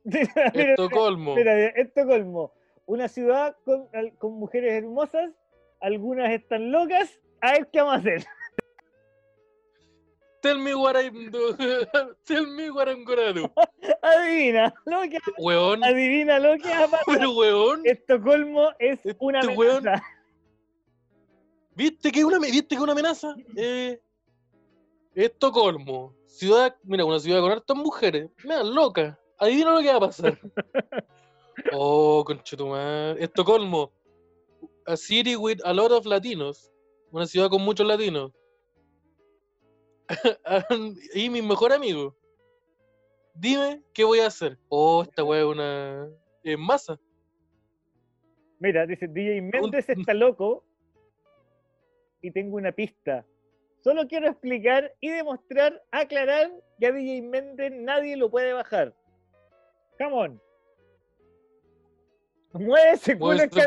Mira, 0.36 0.52
mira, 0.54 0.70
Estocolmo. 0.72 1.36
mira, 1.36 1.68
Estocolmo. 1.70 2.54
Una 2.86 3.08
ciudad 3.08 3.56
con, 3.66 3.88
con 4.20 4.34
mujeres 4.34 4.74
hermosas. 4.74 5.32
Algunas 5.82 6.32
están 6.32 6.72
locas. 6.72 7.20
A 7.42 7.54
ver 7.54 7.68
qué 7.74 7.80
vamos 7.82 7.96
a 7.96 7.98
hacer. 7.98 8.26
Tell 10.42 10.60
me 10.60 10.74
what 10.76 10.96
I'm 10.96 11.32
do. 11.32 11.56
Tell 12.26 12.46
me 12.46 12.70
what 12.70 12.88
I'm 12.88 13.04
gonna 13.04 13.34
do. 13.34 13.52
Adivina 14.04 14.74
lo 14.86 15.02
que, 15.10 15.18
Weón. 15.40 15.84
adivina 15.84 16.40
lo 16.40 16.58
que 16.58 16.70
va 16.70 16.84
a 16.84 16.88
pasar. 16.92 17.06
Pero 17.08 17.32
weón. 17.34 17.82
Estocolmo 17.86 18.70
es 18.80 19.00
Este 19.06 19.16
una 19.20 19.42
weón- 19.42 19.78
amenaza. 19.88 20.04
¿Viste 21.76 22.12
que 22.12 22.24
una, 22.26 22.40
viste 22.40 22.76
que 22.76 22.82
una 22.82 22.92
amenaza? 22.94 23.36
Eh, 23.56 24.00
Estocolmo. 25.16 26.14
Ciudad, 26.28 26.76
mira, 26.84 27.06
una 27.06 27.20
ciudad 27.20 27.42
con 27.42 27.52
hartas 27.52 27.78
mujeres. 27.78 28.30
Mira, 28.44 28.64
loca. 28.64 29.20
Adivina 29.40 29.72
lo 29.72 29.80
que 29.82 29.88
va 29.90 29.98
a 29.98 30.00
pasar. 30.00 30.40
Oh, 31.74 32.24
conchetumar. 32.26 33.18
Estocolmo. 33.20 33.92
A 34.86 34.96
city 34.96 35.36
with 35.36 35.60
a 35.66 35.74
lot 35.74 35.92
of 35.92 36.06
latinos. 36.06 36.72
Una 37.12 37.26
ciudad 37.26 37.50
con 37.50 37.62
muchos 37.64 37.86
latinos. 37.88 38.32
y 41.14 41.30
mi 41.30 41.42
mejor 41.42 41.74
amigo. 41.74 42.16
Dime 43.34 43.84
qué 43.94 44.04
voy 44.04 44.20
a 44.20 44.28
hacer. 44.28 44.58
Oh, 44.70 45.04
esta 45.04 45.24
weá 45.24 45.42
es 45.42 45.46
una. 45.46 46.10
Es 46.44 46.58
masa. 46.58 47.00
Mira, 48.60 48.86
dice 48.86 49.08
DJ 49.08 49.42
Méndez 49.42 49.90
está 49.90 50.14
loco 50.14 50.64
y 52.22 52.32
tengo 52.32 52.58
una 52.58 52.72
pista. 52.72 53.26
Solo 53.84 54.08
quiero 54.08 54.28
explicar 54.28 54.94
y 55.00 55.10
demostrar, 55.10 55.84
aclarar 55.92 56.52
que 56.80 56.88
a 56.88 56.92
DJ 56.92 57.22
Méndez 57.22 57.72
nadie 57.74 58.18
lo 58.18 58.30
puede 58.30 58.54
bajar. 58.54 58.96
Come 60.00 60.14
on. 60.14 60.42
Mueve 62.54 62.92
ese 62.92 63.18
culo, 63.18 63.36
Mueve 63.36 63.46
ese 63.46 63.60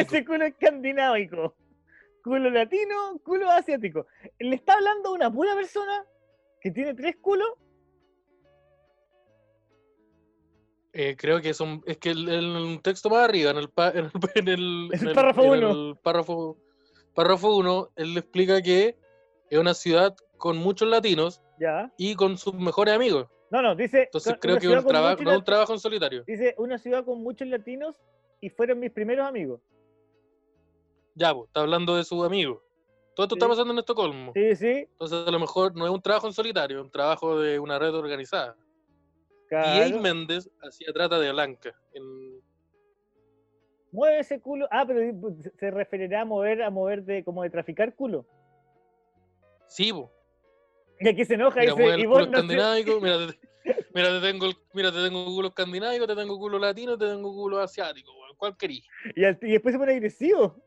ese 0.00 0.24
culo. 0.24 1.54
Culo 2.26 2.50
latino, 2.50 3.20
culo 3.22 3.48
asiático. 3.48 4.08
Le 4.40 4.56
está 4.56 4.74
hablando 4.74 5.10
a 5.10 5.12
una 5.12 5.30
pura 5.32 5.54
persona 5.54 6.04
que 6.60 6.72
tiene 6.72 6.92
tres 6.92 7.14
culos. 7.22 7.48
Eh, 10.92 11.14
creo 11.16 11.40
que 11.40 11.54
son. 11.54 11.84
Es 11.86 11.98
que 11.98 12.10
el, 12.10 12.28
el 12.28 12.80
texto 12.82 13.10
más 13.10 13.28
arriba, 13.28 13.52
en 13.52 13.58
el, 13.58 13.68
pa- 13.70 13.90
en 13.90 14.06
el, 14.06 14.10
en 14.34 14.48
el- 14.48 14.90
el 15.08 15.14
párrafo 15.14 15.42
en 15.54 15.64
uno. 15.64 15.70
el 15.70 15.96
párrafo, 16.02 16.56
párrafo 17.14 17.54
1, 17.58 17.90
él 17.94 18.14
le 18.14 18.18
explica 18.20 18.60
que 18.60 18.96
es 19.48 19.58
una 19.60 19.74
ciudad 19.74 20.16
con 20.36 20.56
muchos 20.56 20.88
latinos 20.88 21.40
Ya. 21.60 21.92
y 21.96 22.16
con 22.16 22.38
sus 22.38 22.54
mejores 22.54 22.92
amigos. 22.94 23.28
No, 23.52 23.62
no, 23.62 23.76
dice. 23.76 24.02
Entonces 24.02 24.34
creo 24.40 24.58
que 24.58 24.66
un 24.66 24.74
muchos 24.74 24.92
no 24.92 25.30
es 25.30 25.38
un 25.38 25.44
trabajo 25.44 25.72
en 25.74 25.78
solitario. 25.78 26.24
Dice 26.26 26.56
una 26.58 26.76
ciudad 26.78 27.04
con 27.04 27.22
muchos 27.22 27.46
latinos 27.46 28.00
y 28.40 28.50
fueron 28.50 28.80
mis 28.80 28.90
primeros 28.90 29.28
amigos. 29.28 29.60
Ya, 31.16 31.34
pues, 31.34 31.46
está 31.48 31.60
hablando 31.62 31.96
de 31.96 32.04
sus 32.04 32.24
amigos. 32.24 32.60
Todo 33.14 33.24
esto 33.24 33.36
está 33.36 33.46
Sí. 33.46 33.50
pasando 33.50 33.72
en 33.72 33.78
Estocolmo. 33.78 34.32
Sí, 34.34 34.54
sí. 34.54 34.86
Entonces, 34.92 35.26
a 35.26 35.30
lo 35.30 35.38
mejor 35.40 35.74
no 35.74 35.86
es 35.86 35.90
un 35.90 36.02
trabajo 36.02 36.26
en 36.26 36.34
solitario, 36.34 36.78
es 36.78 36.84
un 36.84 36.90
trabajo 36.90 37.40
de 37.40 37.58
una 37.58 37.78
red 37.78 37.94
organizada. 37.94 38.54
Y 39.44 39.48
Claro. 39.48 40.00
Méndez 40.00 40.50
hacía 40.62 40.92
trata 40.92 41.18
de 41.18 41.32
blanca. 41.32 41.74
en- 41.94 42.44
Mueve 43.92 44.18
ese 44.18 44.40
culo. 44.40 44.68
Ah, 44.70 44.84
pero 44.86 45.00
di- 45.00 45.50
se 45.58 45.70
referirá 45.70 46.20
a 46.20 46.24
mover, 46.26 46.62
a 46.62 46.68
mover 46.68 47.02
de 47.04 47.24
como 47.24 47.42
de 47.42 47.48
traficar 47.48 47.94
culo. 47.94 48.26
Sí, 49.66 49.90
po. 49.90 50.12
Y 51.00 51.08
aquí 51.08 51.24
se 51.24 51.34
enoja 51.34 51.64
y 51.64 51.68
dice, 51.68 51.84
el 51.94 52.00
y 52.00 52.04
culo 52.04 52.10
vos 52.10 52.18
no 52.18 52.24
sé- 52.24 52.30
escandinávico. 52.42 53.00
Mira, 53.00 53.26
te, 53.26 53.38
mira, 53.94 54.08
te 54.10 54.20
tengo, 54.20 54.46
el- 54.46 54.56
mira, 54.74 54.92
te 54.92 54.98
tengo 55.02 55.24
culo 55.24 55.48
escandinávico, 55.48 56.06
te 56.06 56.14
tengo 56.14 56.38
culo 56.38 56.58
latino, 56.58 56.98
te 56.98 57.06
tengo 57.06 57.32
culo 57.32 57.58
asiático. 57.60 58.12
¿Cuál 58.36 58.54
querís? 58.58 58.84
y, 59.14 59.24
al- 59.24 59.38
y 59.40 59.52
después 59.52 59.72
se 59.72 59.78
pone 59.78 59.92
agresivo. 59.92 60.60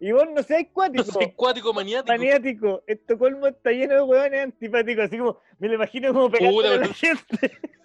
Y 0.00 0.12
vos 0.12 0.24
no 0.34 0.42
seas 0.42 0.62
No 0.64 0.72
cuático. 0.72 1.04
soy 1.04 1.30
cuático 1.32 1.72
maniático. 1.74 2.12
maniático. 2.16 2.82
Estocolmo 2.86 3.46
está 3.48 3.70
lleno 3.70 3.94
de 3.94 4.00
hueones 4.02 4.40
antipáticos. 4.44 5.04
Así 5.04 5.18
como, 5.18 5.38
me 5.58 5.68
lo 5.68 5.74
imagino 5.74 6.12
como 6.14 6.30
pegándole 6.30 6.68
a 6.68 6.70
la 6.72 6.80
pero- 6.82 6.94
gente. 6.94 7.58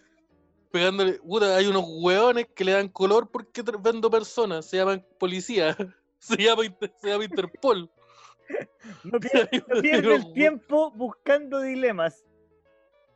Pegándole. 0.71 1.13
Puta, 1.19 1.55
hay 1.57 1.67
unos 1.67 1.83
hueones 1.87 2.47
que 2.55 2.63
le 2.65 2.71
dan 2.73 2.89
color 2.89 3.29
porque 3.31 3.61
vendo 3.81 4.09
personas. 4.09 4.65
Se 4.65 4.77
llaman 4.77 5.05
policía. 5.19 5.75
Se 6.19 6.37
llama, 6.37 6.63
se 7.01 7.07
llama 7.09 7.25
Interpol. 7.25 7.89
No 9.03 9.19
pierde, 9.19 10.01
no 10.01 10.15
el 10.15 10.33
tiempo 10.33 10.91
buscando 10.91 11.61
dilemas. 11.61 12.23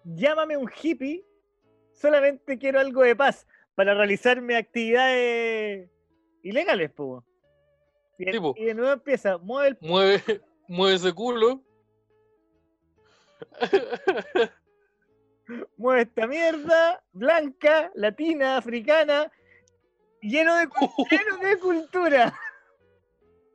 Llámame 0.04 0.58
un 0.58 0.70
hippie. 0.82 1.24
Solamente 1.94 2.58
quiero 2.58 2.80
algo 2.80 3.04
de 3.04 3.16
paz 3.16 3.46
para 3.76 3.94
realizarme 3.94 4.56
actividades 4.58 5.90
ilegales, 6.44 6.92
po. 6.92 7.24
Y, 8.20 8.66
de 8.66 8.74
nuevo 8.74 8.92
empieza, 8.92 9.38
mueve 9.38 9.70
el 9.70 9.78
Mueve, 9.80 10.22
mueve 10.68 10.96
ese 10.96 11.14
culo. 11.14 11.64
Mueve 15.78 16.02
esta 16.02 16.28
mierda, 16.28 17.02
blanca, 17.14 17.90
latina, 17.96 18.58
africana, 18.58 19.32
lleno 20.22 20.54
de, 20.56 20.68
lleno 21.10 21.38
de 21.38 21.58
cultura. 21.60 22.38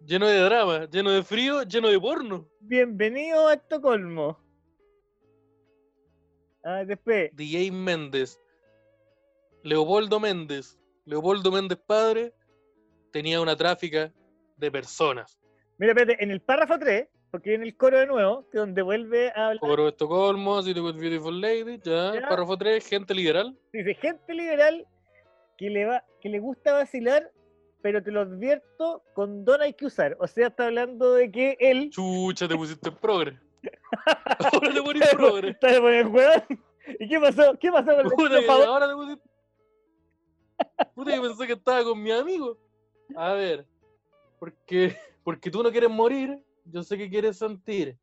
lleno 0.04 0.26
de 0.26 0.40
drama, 0.40 0.86
lleno 0.86 1.10
de 1.10 1.22
frío, 1.22 1.62
lleno 1.62 1.88
de 1.88 2.00
porno. 2.00 2.48
Bienvenido 2.60 3.46
a 3.46 3.54
Estocolmo. 3.54 4.40
Ah, 6.64 6.84
después, 6.84 7.30
DJ 7.36 7.70
Méndez. 7.70 8.40
Leopoldo 9.62 10.18
Méndez. 10.18 10.78
Leopoldo 11.04 11.52
Méndez 11.52 11.78
padre 11.86 12.32
tenía 13.12 13.40
una 13.42 13.54
tráfica 13.54 14.12
de 14.56 14.70
personas. 14.70 15.38
mira, 15.78 15.92
espérate, 15.92 16.22
en 16.22 16.30
el 16.30 16.40
párrafo 16.40 16.78
3, 16.78 17.08
porque 17.30 17.50
viene 17.50 17.64
el 17.64 17.76
coro 17.76 17.98
de 17.98 18.06
nuevo, 18.06 18.48
que 18.50 18.58
donde 18.58 18.82
vuelve 18.82 19.30
a 19.30 19.48
hablar, 19.48 19.60
Coro 19.60 19.84
de 19.84 19.90
Estocolmo, 19.90 20.62
City 20.62 20.80
with 20.80 20.94
Beautiful 20.94 21.40
Lady, 21.40 21.80
ya. 21.82 22.14
Ya. 22.14 22.28
Párrafo 22.28 22.56
3, 22.56 22.86
gente 22.86 23.14
liberal. 23.14 23.56
dice 23.72 23.94
gente 23.94 24.34
liberal 24.34 24.86
que 25.58 25.70
le, 25.70 25.84
va, 25.84 26.04
que 26.20 26.28
le 26.28 26.38
gusta 26.38 26.72
vacilar, 26.72 27.30
pero 27.82 28.02
te 28.02 28.10
lo 28.10 28.20
advierto, 28.20 29.02
condón 29.14 29.62
hay 29.62 29.74
que 29.74 29.86
usar. 29.86 30.16
O 30.20 30.26
sea, 30.26 30.48
está 30.48 30.66
hablando 30.66 31.14
de 31.14 31.30
que 31.30 31.56
él... 31.60 31.90
Chucha, 31.90 32.48
te 32.48 32.56
pusiste 32.56 32.88
en 32.88 32.96
progre. 32.96 33.38
Ahora 34.52 34.72
te 34.72 34.82
pones 34.82 35.12
progre. 35.12 35.56
¿Y 36.98 37.08
qué 37.08 37.20
pasó? 37.20 37.58
¿Qué 37.58 37.70
pasó 37.70 37.96
con 37.96 38.06
el 38.06 38.12
Puta, 38.12 38.40
que 38.40 38.46
ahora 38.46 38.88
te 38.88 38.94
pusiste. 38.94 39.30
Puta, 40.94 41.12
que 41.12 41.20
pensé 41.20 41.46
que 41.46 41.52
estaba 41.54 41.84
con 41.84 42.02
mi 42.02 42.10
amigo. 42.10 42.58
A 43.16 43.32
ver, 43.32 43.66
porque, 44.44 44.96
porque 45.24 45.50
tú 45.50 45.62
no 45.62 45.70
quieres 45.70 45.88
morir, 45.88 46.38
yo 46.66 46.82
sé 46.82 46.98
que 46.98 47.08
quieres 47.08 47.38
sentir. 47.38 47.96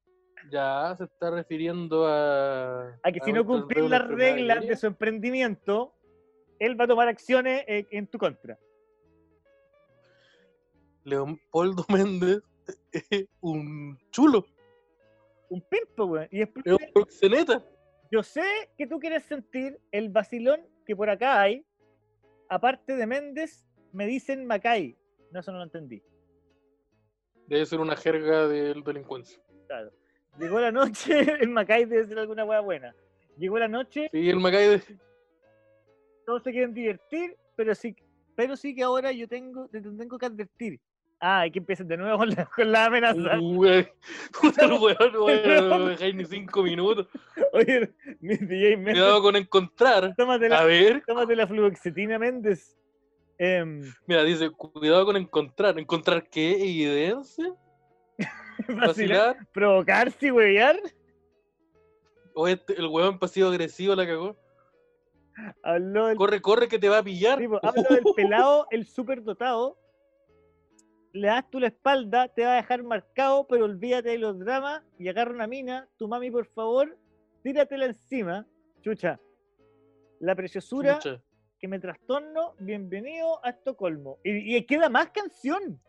Ya 0.52 0.96
se 0.98 1.04
está 1.04 1.30
refiriendo 1.30 2.08
a. 2.08 2.98
A 3.04 3.12
que 3.12 3.20
si 3.24 3.32
no 3.32 3.46
cumplís 3.46 3.88
las 3.88 4.08
reglas 4.08 4.66
de 4.66 4.76
su 4.76 4.88
emprendimiento, 4.88 5.94
él 6.58 6.80
va 6.80 6.86
a 6.86 6.88
tomar 6.88 7.08
acciones 7.08 7.64
eh, 7.68 7.86
en 7.92 8.08
tu 8.08 8.18
contra. 8.18 8.58
Leopoldo 11.04 11.86
Méndez 11.90 12.42
es 12.92 13.28
un 13.40 14.00
chulo, 14.10 14.44
Un 15.50 15.62
pimpo, 15.62 16.06
weón. 16.06 16.28
Y 16.32 16.40
después, 16.40 16.66
es 16.66 16.74
un 16.74 16.94
proxeneta. 16.94 17.64
yo 18.12 18.24
sé 18.24 18.72
que 18.80 18.88
tú 18.88 19.00
quieres 19.00 19.24
sentir 19.26 19.80
el 19.92 20.10
vacilón 20.10 20.62
que 20.88 20.96
por 20.96 21.12
acá 21.12 21.40
hay. 21.40 21.64
Aparte 22.50 22.96
de 22.96 23.06
Méndez, 23.06 23.64
me 23.94 24.08
dicen 24.08 24.48
Macay. 24.48 24.98
No, 25.32 25.40
eso 25.40 25.52
no 25.52 25.60
lo 25.60 25.66
entendí. 25.66 26.02
Debe 27.52 27.66
ser 27.66 27.82
una 27.82 27.98
jerga 27.98 28.48
del 28.48 28.82
delincuencia. 28.82 29.38
Claro. 29.68 29.92
Llegó 30.40 30.62
la 30.62 30.72
noche, 30.72 31.20
el 31.42 31.50
Macay 31.50 31.84
debe 31.84 32.08
ser 32.08 32.18
alguna 32.18 32.46
hueá 32.46 32.62
buena. 32.62 32.96
Llegó 33.38 33.60
la 33.60 33.68
noche, 33.68 34.10
Sí, 34.14 34.30
el 34.30 34.40
Macay 34.40 34.70
de. 34.70 34.84
todos 36.26 36.44
se 36.44 36.52
quieren 36.54 36.74
divertir, 36.74 37.36
pero 37.58 37.76
sí, 37.76 37.94
pero 38.38 38.56
sí 38.56 38.74
que 38.74 38.84
ahora 38.84 39.12
yo 39.12 39.28
tengo, 39.28 39.68
te 39.68 39.82
tengo 39.82 40.18
que 40.18 40.26
advertir. 40.28 40.80
Ah, 41.20 41.42
hay 41.42 41.52
que 41.52 41.60
empezar 41.60 41.86
de 41.86 41.98
nuevo 41.98 42.18
con 42.20 42.30
la, 42.30 42.46
con 42.46 42.72
la 42.72 42.86
amenaza. 42.86 43.38
Uh, 43.38 43.56
güey. 43.56 43.88
Puta 44.42 44.68
no 44.68 45.88
dejáis 45.90 46.16
ni 46.16 46.24
cinco 46.24 46.64
minutos. 46.64 47.06
Oye, 47.52 47.92
mi 48.22 48.38
DJ 48.38 48.78
Méndez, 48.78 48.94
Cuidado 48.94 49.22
con 49.22 49.36
encontrar. 49.36 50.16
tómate 50.16 50.54
A 50.56 50.64
ver, 50.64 51.04
tómate 51.06 51.36
la 51.36 51.46
fluoxetina 51.48 52.18
Méndez. 52.18 52.78
Em, 53.44 53.82
mira, 54.06 54.24
dice, 54.24 54.52
cuidado 54.52 55.04
con 55.04 55.18
encontrar. 55.18 55.80
¿Encontrar 55.80 56.30
qué? 56.30 56.52
¿Evidencia? 56.52 57.52
vacilar, 58.68 59.36
provocarse, 59.52 60.32
huevear. 60.32 60.80
¿O 62.36 62.48
este, 62.48 62.74
el 62.74 62.86
huevón 62.86 63.18
pasivo 63.18 63.50
agresivo 63.50 63.96
la 63.96 64.06
cagó? 64.06 64.38
Habló 65.64 66.06
del, 66.08 66.18
Corre, 66.18 66.40
corre 66.40 66.68
que 66.68 66.78
te 66.78 66.88
va 66.88 67.00
a 67.00 67.04
pillar. 67.04 67.40
tipo, 67.40 67.60
hablo 67.64 67.84
del 67.90 68.04
pelado, 68.16 68.68
el 68.70 68.86
superdotado. 68.86 69.76
Le 71.14 71.28
das 71.28 71.50
tú 71.50 71.60
la 71.60 71.68
espalda, 71.68 72.28
te 72.28 72.46
va 72.46 72.54
a 72.54 72.56
dejar 72.58 72.84
marcado, 72.84 73.48
pero 73.48 73.66
olvídate 73.66 74.10
de 74.10 74.18
los 74.20 74.38
dramas 74.38 74.84
y 75.00 75.08
agarra 75.08 75.32
una 75.32 75.48
mina. 75.48 75.90
Tu 75.98 76.08
mami, 76.08 76.30
por 76.30 76.46
favor, 76.46 76.96
tíratela 77.42 77.86
encima. 77.86 78.46
Chucha. 78.82 79.20
La 80.20 80.36
preciosura 80.36 81.00
Chucha. 81.00 81.22
Que 81.62 81.68
me 81.68 81.80
trastorno, 81.80 82.56
bienvenido 82.58 83.40
a 83.46 83.52
Estocolmo. 83.52 84.18
Y, 84.24 84.58
y 84.58 84.66
queda 84.66 84.90
más 84.90 85.12
canción. 85.12 85.80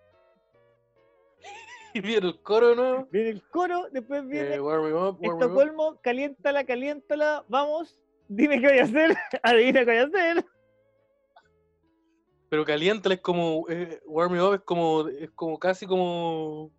Y 1.95 2.01
viene 2.01 2.29
el 2.29 2.41
coro 2.41 2.75
nuevo. 2.75 3.07
Viene 3.11 3.29
el 3.29 3.43
coro, 3.51 3.87
después 3.93 4.27
viene 4.27 4.55
Eh, 4.55 4.61
warm 4.61 4.87
up, 4.87 5.21
warm 5.21 5.37
up. 5.37 5.43
Estocolmo, 5.43 6.01
caliéntala, 6.01 6.65
caliéntala, 6.65 7.45
vamos, 7.49 8.01
dime 8.29 8.59
qué 8.63 8.69
voy 8.69 8.79
a 8.79 8.85
hacer, 8.85 9.15
adivina 9.43 9.81
qué 9.81 9.85
voy 9.85 9.97
a 9.97 10.05
hacer. 10.05 10.45
Pero 12.49 12.65
caliéntala 12.65 13.17
es 13.17 13.21
como. 13.21 13.67
Eh, 13.69 14.01
warm 14.07 14.33
me 14.33 14.43
up 14.43 14.55
es 14.55 14.63
como. 14.63 15.07
Es 15.07 15.31
como 15.33 15.59
casi 15.59 15.87
como. 15.87 16.71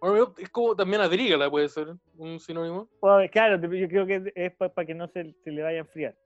Warm 0.00 0.20
up 0.20 0.34
es 0.38 0.50
como 0.50 0.74
también 0.74 1.00
adrígala, 1.00 1.48
puede 1.48 1.68
ser 1.68 1.94
un 2.16 2.40
sinónimo. 2.40 2.88
Claro, 3.30 3.60
yo 3.60 3.88
creo 3.88 4.04
que 4.04 4.32
es 4.34 4.52
para 4.56 4.84
que 4.84 4.94
no 4.94 5.06
se, 5.06 5.32
se 5.44 5.50
le 5.52 5.62
vaya 5.62 5.78
a 5.78 5.82
enfriar 5.82 6.16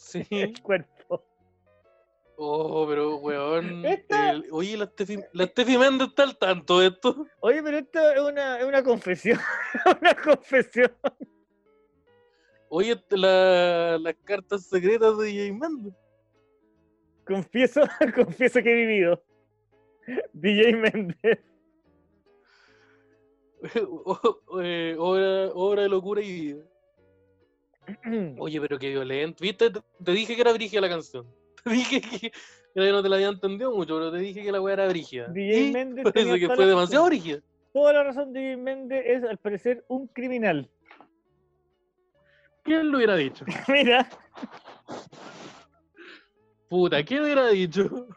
Sí. 0.00 0.26
el 0.30 0.60
cuerpo. 0.62 1.22
Oh, 2.36 2.86
pero 2.88 3.16
weón. 3.18 3.84
Esta- 3.84 4.30
el- 4.30 4.46
oye, 4.50 4.76
la 4.78 4.86
Steffi, 4.86 5.18
la 5.34 5.44
Steffi 5.46 5.76
Méndez 5.76 6.08
está 6.08 6.22
al 6.22 6.38
tanto 6.38 6.80
de 6.80 6.86
esto. 6.88 7.26
Oye, 7.40 7.62
pero 7.62 7.76
esto 7.78 8.10
es 8.10 8.20
una, 8.20 8.58
es 8.58 8.64
una 8.64 8.82
confesión, 8.82 9.38
una 10.00 10.14
confesión. 10.14 10.90
Oye, 12.70 12.98
la- 13.10 13.98
las 13.98 14.14
cartas 14.24 14.64
secretas 14.64 15.18
de 15.18 15.26
DJ 15.26 15.52
Méndez. 15.52 15.92
Confieso, 17.26 17.82
confieso 18.14 18.62
que 18.62 18.70
he 18.72 18.86
vivido. 18.86 19.22
DJ 20.32 20.76
Méndez. 20.76 21.38
Eh, 23.74 24.94
obra, 24.98 25.50
obra 25.52 25.82
de 25.82 25.88
locura 25.90 26.22
y 26.22 26.32
vida. 26.32 26.64
Oye, 28.38 28.60
pero 28.60 28.78
qué 28.78 28.88
violento. 28.90 29.42
¿Viste? 29.42 29.70
Te, 29.70 29.80
te 30.04 30.12
dije 30.12 30.34
que 30.34 30.40
era 30.40 30.52
brígida 30.52 30.80
la 30.80 30.88
canción. 30.88 31.26
Te 31.64 31.70
dije 31.70 32.00
que, 32.00 32.32
no 32.74 33.02
te 33.02 33.08
la 33.08 33.16
había 33.16 33.28
entendido 33.28 33.70
mucho, 33.72 33.96
pero 33.96 34.12
te 34.12 34.18
dije 34.18 34.42
que 34.42 34.52
la 34.52 34.62
weá 34.62 34.74
era 34.74 34.88
brígida. 34.88 35.26
DJ 35.28 35.72
Méndez 35.72 36.04
que 36.04 36.12
toda 36.12 36.54
fue 36.54 36.64
la 36.64 36.70
demasiado 36.70 37.04
razón. 37.04 37.08
brígida. 37.08 37.40
Toda 37.74 37.92
la 37.92 38.04
razón 38.04 38.32
de 38.32 38.40
DJ 38.40 38.56
Méndez 38.56 39.02
es, 39.04 39.24
al 39.24 39.36
parecer, 39.36 39.84
un 39.88 40.06
criminal. 40.06 40.70
¿Quién 42.62 42.90
lo 42.90 42.96
hubiera 42.96 43.16
dicho? 43.16 43.44
Mira, 43.68 44.08
Puta, 46.70 47.02
¿qué 47.02 47.20
hubiera 47.20 47.48
dicho? 47.48 48.08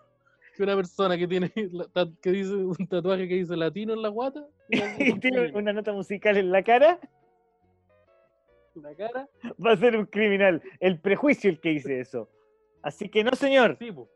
Que 0.55 0.61
una 0.61 0.75
persona 0.75 1.17
que 1.17 1.27
tiene 1.27 1.49
que 1.49 2.31
dice 2.31 2.53
un 2.53 2.87
tatuaje 2.87 3.27
que 3.27 3.33
dice 3.33 3.57
latino 3.57 3.93
en 3.93 4.03
la 4.03 4.09
guata 4.09 4.45
y 4.69 5.17
tiene 5.17 5.51
una 5.51 5.73
nota 5.73 5.93
musical 5.93 6.37
en 6.37 6.51
la 6.51 6.61
cara, 6.61 6.99
la 8.75 8.95
cara. 8.95 9.29
va 9.63 9.71
a 9.71 9.77
ser 9.77 9.97
un 9.97 10.05
criminal. 10.05 10.61
El 10.79 10.99
prejuicio 10.99 11.49
el 11.49 11.59
que 11.59 11.69
dice 11.69 11.99
eso. 11.99 12.29
Así 12.81 13.09
que 13.09 13.23
no, 13.23 13.31
señor. 13.31 13.77
Sí, 13.79 13.91
po. 13.91 14.09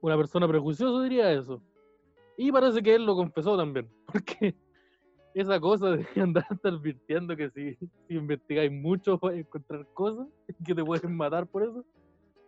Una 0.00 0.16
persona 0.16 0.48
prejuiciosa 0.48 1.02
diría 1.02 1.32
eso. 1.32 1.62
Y 2.36 2.50
parece 2.50 2.82
que 2.82 2.94
él 2.94 3.04
lo 3.04 3.14
confesó 3.14 3.56
también. 3.56 3.88
Porque 4.06 4.54
esa 5.34 5.60
cosa 5.60 5.90
de 5.90 6.06
andar 6.20 6.46
advirtiendo 6.64 7.36
que 7.36 7.50
si, 7.50 7.74
si 8.08 8.14
investigáis 8.14 8.72
mucho 8.72 9.18
vas 9.18 9.34
a 9.34 9.36
encontrar 9.36 9.86
cosas 9.94 10.26
que 10.64 10.74
te 10.74 10.84
pueden 10.84 11.16
matar 11.16 11.46
por 11.46 11.62
eso, 11.62 11.84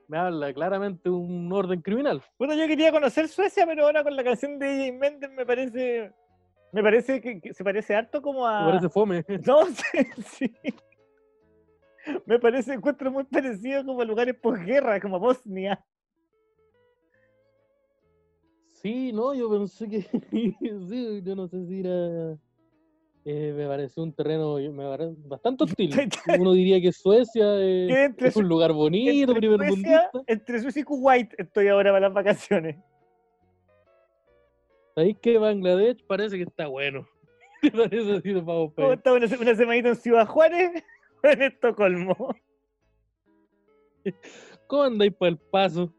me 0.08 0.18
habla 0.18 0.52
claramente 0.52 1.08
un 1.08 1.50
orden 1.52 1.80
criminal. 1.80 2.22
Bueno, 2.38 2.54
yo 2.54 2.66
quería 2.66 2.92
conocer 2.92 3.28
Suecia, 3.28 3.66
pero 3.66 3.86
ahora 3.86 4.02
con 4.02 4.14
la 4.14 4.24
canción 4.24 4.58
de 4.58 4.66
DJ 4.66 4.92
Méndez 4.92 5.30
me 5.30 5.46
parece. 5.46 6.12
Me 6.72 6.82
parece 6.82 7.20
que, 7.20 7.40
que 7.40 7.52
se 7.52 7.62
parece 7.62 7.94
harto 7.94 8.22
como 8.22 8.46
a. 8.46 8.64
Me 8.64 8.70
parece 8.72 8.88
fome. 8.88 9.24
No, 9.46 9.66
sí, 9.66 9.98
sí. 10.24 10.54
Me 12.26 12.38
parece, 12.40 12.72
encuentro 12.72 13.12
muy 13.12 13.24
parecido 13.24 13.84
como 13.84 14.00
a 14.00 14.04
lugares 14.04 14.34
posguerra, 14.34 15.00
como 15.00 15.20
Bosnia. 15.20 15.84
Sí, 18.72 19.12
no, 19.12 19.34
yo 19.34 19.48
pensé 19.50 19.88
que. 19.88 20.02
sí, 20.30 21.22
yo 21.22 21.36
no 21.36 21.46
sé 21.46 21.64
si 21.66 21.80
era. 21.80 22.36
eh, 23.24 23.52
me 23.56 23.68
pareció 23.68 24.02
un 24.02 24.12
terreno 24.12 24.56
me 24.56 24.88
parece 24.88 25.14
bastante 25.26 25.64
hostil. 25.64 25.94
Uno 26.40 26.52
diría 26.54 26.80
que 26.80 26.90
Suecia 26.90 27.44
entre 27.60 28.28
es 28.28 28.36
un 28.36 28.48
lugar 28.48 28.72
bonito, 28.72 29.12
entre 29.12 29.36
primer 29.36 29.58
Suecia, 29.58 30.10
mundista. 30.12 30.32
entre 30.32 30.60
Suecia 30.60 30.80
y 30.80 30.84
Kuwait 30.84 31.32
estoy 31.38 31.68
ahora 31.68 31.92
para 31.92 32.08
las 32.08 32.14
vacaciones. 32.14 32.76
Sabéis 34.94 35.18
que 35.18 35.38
Bangladesh 35.38 36.04
parece 36.06 36.36
que 36.36 36.44
está 36.44 36.66
bueno. 36.66 37.06
¿Te 37.62 37.70
parece 37.70 38.32
vamos 38.40 38.72
para 38.74 38.86
¿Cómo 38.86 38.92
está 38.92 39.12
una, 39.12 39.26
una 39.40 39.54
semanita 39.54 39.88
en 39.88 39.96
Ciudad 39.96 40.26
Juárez 40.26 40.84
en 41.22 41.42
Estocolmo? 41.42 42.34
¿Cómo 44.66 44.82
andáis 44.82 45.12
para 45.14 45.30
el 45.30 45.38
paso? 45.38 45.92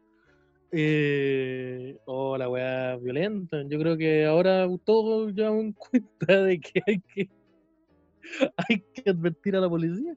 Eh, 0.72 1.96
oh, 2.06 2.36
la 2.36 2.48
weá 2.48 2.96
violenta. 2.96 3.62
Yo 3.68 3.78
creo 3.78 3.96
que 3.96 4.24
ahora 4.24 4.66
todos 4.84 5.32
llevamos 5.32 5.64
en 5.64 5.72
cuenta 5.72 6.42
de 6.42 6.60
que 6.60 6.82
hay 6.86 7.00
que 7.00 7.28
Hay 8.56 8.80
que 8.92 9.10
advertir 9.10 9.56
a 9.56 9.60
la 9.60 9.68
policía. 9.68 10.16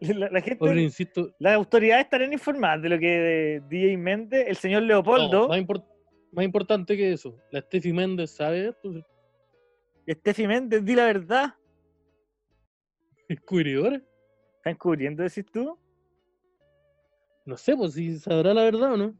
La, 0.00 0.28
la 0.30 0.40
gente, 0.40 0.82
insisto, 0.82 1.32
las 1.38 1.54
autoridades 1.54 2.06
estarán 2.06 2.32
informadas 2.32 2.82
de 2.82 2.88
lo 2.88 2.98
que 2.98 3.62
DJ 3.68 3.96
Méndez, 3.96 4.48
el 4.48 4.56
señor 4.56 4.82
no, 4.82 4.88
Leopoldo, 4.88 5.46
más, 5.48 5.58
import- 5.58 5.86
más 6.36 6.44
importante 6.44 6.96
que 6.96 7.12
eso, 7.12 7.36
la 7.50 7.60
Steffi 7.62 7.92
Méndez 7.92 8.30
sabe 8.30 8.68
esto, 8.68 8.92
Steffi 10.08 10.46
Méndez, 10.46 10.84
di 10.84 10.94
la 10.94 11.06
verdad. 11.06 11.54
descubridores. 13.28 14.02
¿Están 14.58 14.76
cubriendo, 14.76 15.22
decís 15.22 15.44
tú? 15.52 15.76
No 17.44 17.56
sé, 17.56 17.76
pues 17.76 17.94
si 17.94 18.18
sabrá 18.18 18.52
la 18.54 18.62
verdad 18.64 18.92
o 18.92 18.96
no. 18.96 19.14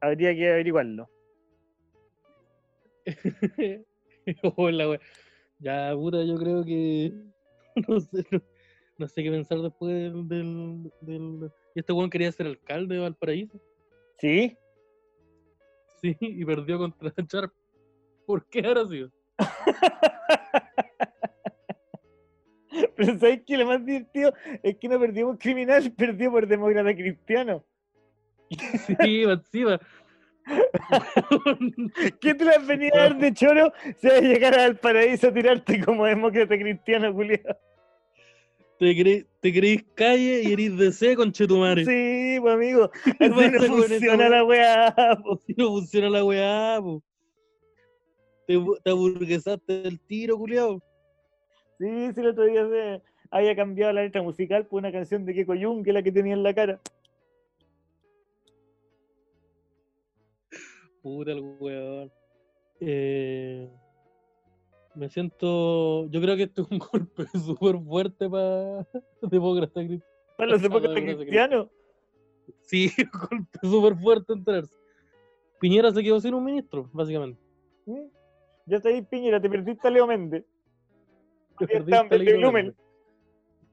Habría 0.00 0.34
que 0.34 0.50
averiguarlo. 0.50 1.08
Oh, 4.56 4.70
la 4.70 4.88
wea. 4.88 5.00
Ya, 5.60 5.92
puta, 5.94 6.22
yo 6.24 6.36
creo 6.36 6.64
que. 6.64 7.12
No 7.88 8.00
sé, 8.00 8.24
no, 8.32 8.40
no 8.98 9.06
sé 9.08 9.22
qué 9.22 9.30
pensar 9.30 9.58
después 9.58 9.92
del. 9.94 10.26
del, 10.28 10.90
del- 11.02 11.50
Y 11.74 11.80
este 11.80 11.92
weón 11.92 12.08
quería 12.10 12.32
ser 12.32 12.46
alcalde 12.46 12.94
de 12.94 13.00
Valparaíso. 13.02 13.60
¿Sí? 14.18 14.56
Sí, 16.14 16.16
y 16.20 16.44
perdió 16.44 16.78
contra 16.78 17.12
Sharp. 17.28 17.52
¿Por 18.26 18.46
qué 18.46 18.66
ahora 18.66 18.86
sido? 18.86 19.10
Pero 22.96 23.18
¿sabes 23.18 23.42
qué? 23.46 23.56
Lo 23.56 23.66
más 23.66 23.84
divertido 23.84 24.32
es 24.62 24.76
que 24.76 24.88
no 24.88 25.00
perdió 25.00 25.26
por 25.26 25.38
criminal, 25.38 25.92
perdió 25.96 26.30
por 26.30 26.46
demócrata 26.46 26.94
cristiano. 26.94 27.64
Sí, 28.86 29.22
encima. 29.22 29.80
¿Qué 32.20 32.34
te 32.34 32.44
las 32.44 32.64
venía 32.66 32.90
a 32.94 32.98
dar 32.98 33.18
de 33.18 33.34
choro? 33.34 33.72
Se 33.98 34.08
va 34.08 34.16
a 34.16 34.20
llegar 34.20 34.58
al 34.58 34.76
paraíso 34.76 35.28
a 35.28 35.32
tirarte 35.32 35.84
como 35.84 36.06
demócrata 36.06 36.56
cristiano, 36.56 37.12
culiao. 37.12 37.58
Te, 38.78 38.94
cre 38.94 39.26
te 39.40 39.52
creís 39.52 39.84
calle 39.94 40.42
y 40.42 40.52
eres 40.52 40.76
DC 40.76 41.16
con 41.16 41.32
Chetumare. 41.32 41.84
Sí, 41.84 42.38
pues 42.40 42.54
amigo. 42.54 42.90
¿Qué 43.18 43.24
Así 43.24 43.50
no 43.50 43.60
funciona 43.88 44.28
la 44.28 44.44
weá. 44.44 44.94
po. 45.22 45.34
Así 45.34 45.54
no 45.56 45.68
funciona 45.68 46.10
la 46.10 46.24
weá, 46.24 46.78
po. 46.80 47.02
Te, 48.46 48.58
te 48.84 48.90
aburguesaste 48.90 49.88
el 49.88 49.98
tiro, 50.00 50.36
culiao. 50.36 50.80
Sí, 51.78 52.12
sí, 52.14 52.20
el 52.20 52.28
otro 52.28 52.44
día 52.44 52.68
se 52.68 53.02
había 53.30 53.56
cambiado 53.56 53.92
la 53.92 54.02
letra 54.02 54.22
musical 54.22 54.66
por 54.66 54.78
una 54.78 54.92
canción 54.92 55.24
de 55.24 55.34
Keko 55.34 55.54
Jung, 55.60 55.82
que 55.82 55.90
es 55.90 55.94
la 55.94 56.02
que 56.02 56.12
tenía 56.12 56.34
en 56.34 56.42
la 56.42 56.54
cara. 56.54 56.80
Puta 61.02 61.32
el 61.32 61.40
weón. 61.60 62.12
Eh, 62.80 63.70
me 64.96 65.08
siento. 65.08 66.06
Yo 66.10 66.20
creo 66.20 66.36
que 66.36 66.44
esto 66.44 66.62
es 66.62 66.68
un 66.70 66.78
golpe 66.92 67.26
súper 67.38 67.78
fuerte 67.78 68.28
para 68.28 68.86
demócrata 69.22 69.80
cri- 69.82 70.02
Para 70.36 70.50
los 70.52 70.62
demócratas 70.62 70.94
demócrata 70.94 71.20
cristianos. 71.20 71.68
Sí, 72.62 72.90
un 72.98 73.10
golpe 73.28 73.58
súper 73.62 73.96
fuerte 73.96 74.32
enterarse. 74.32 74.74
Piñera 75.60 75.90
se 75.90 76.02
quedó 76.02 76.20
sin 76.20 76.34
un 76.34 76.44
ministro, 76.44 76.88
básicamente. 76.92 77.40
Ya 78.66 78.76
está 78.76 78.88
ahí, 78.88 79.02
Piñera, 79.02 79.40
te 79.40 79.48
perdiste 79.48 79.86
a 79.88 79.90
Leo 79.90 80.06
Méndez. 80.06 80.44
Te 81.58 81.66
perdiste 81.66 82.14
al 82.14 82.52
Méndez. 82.52 82.74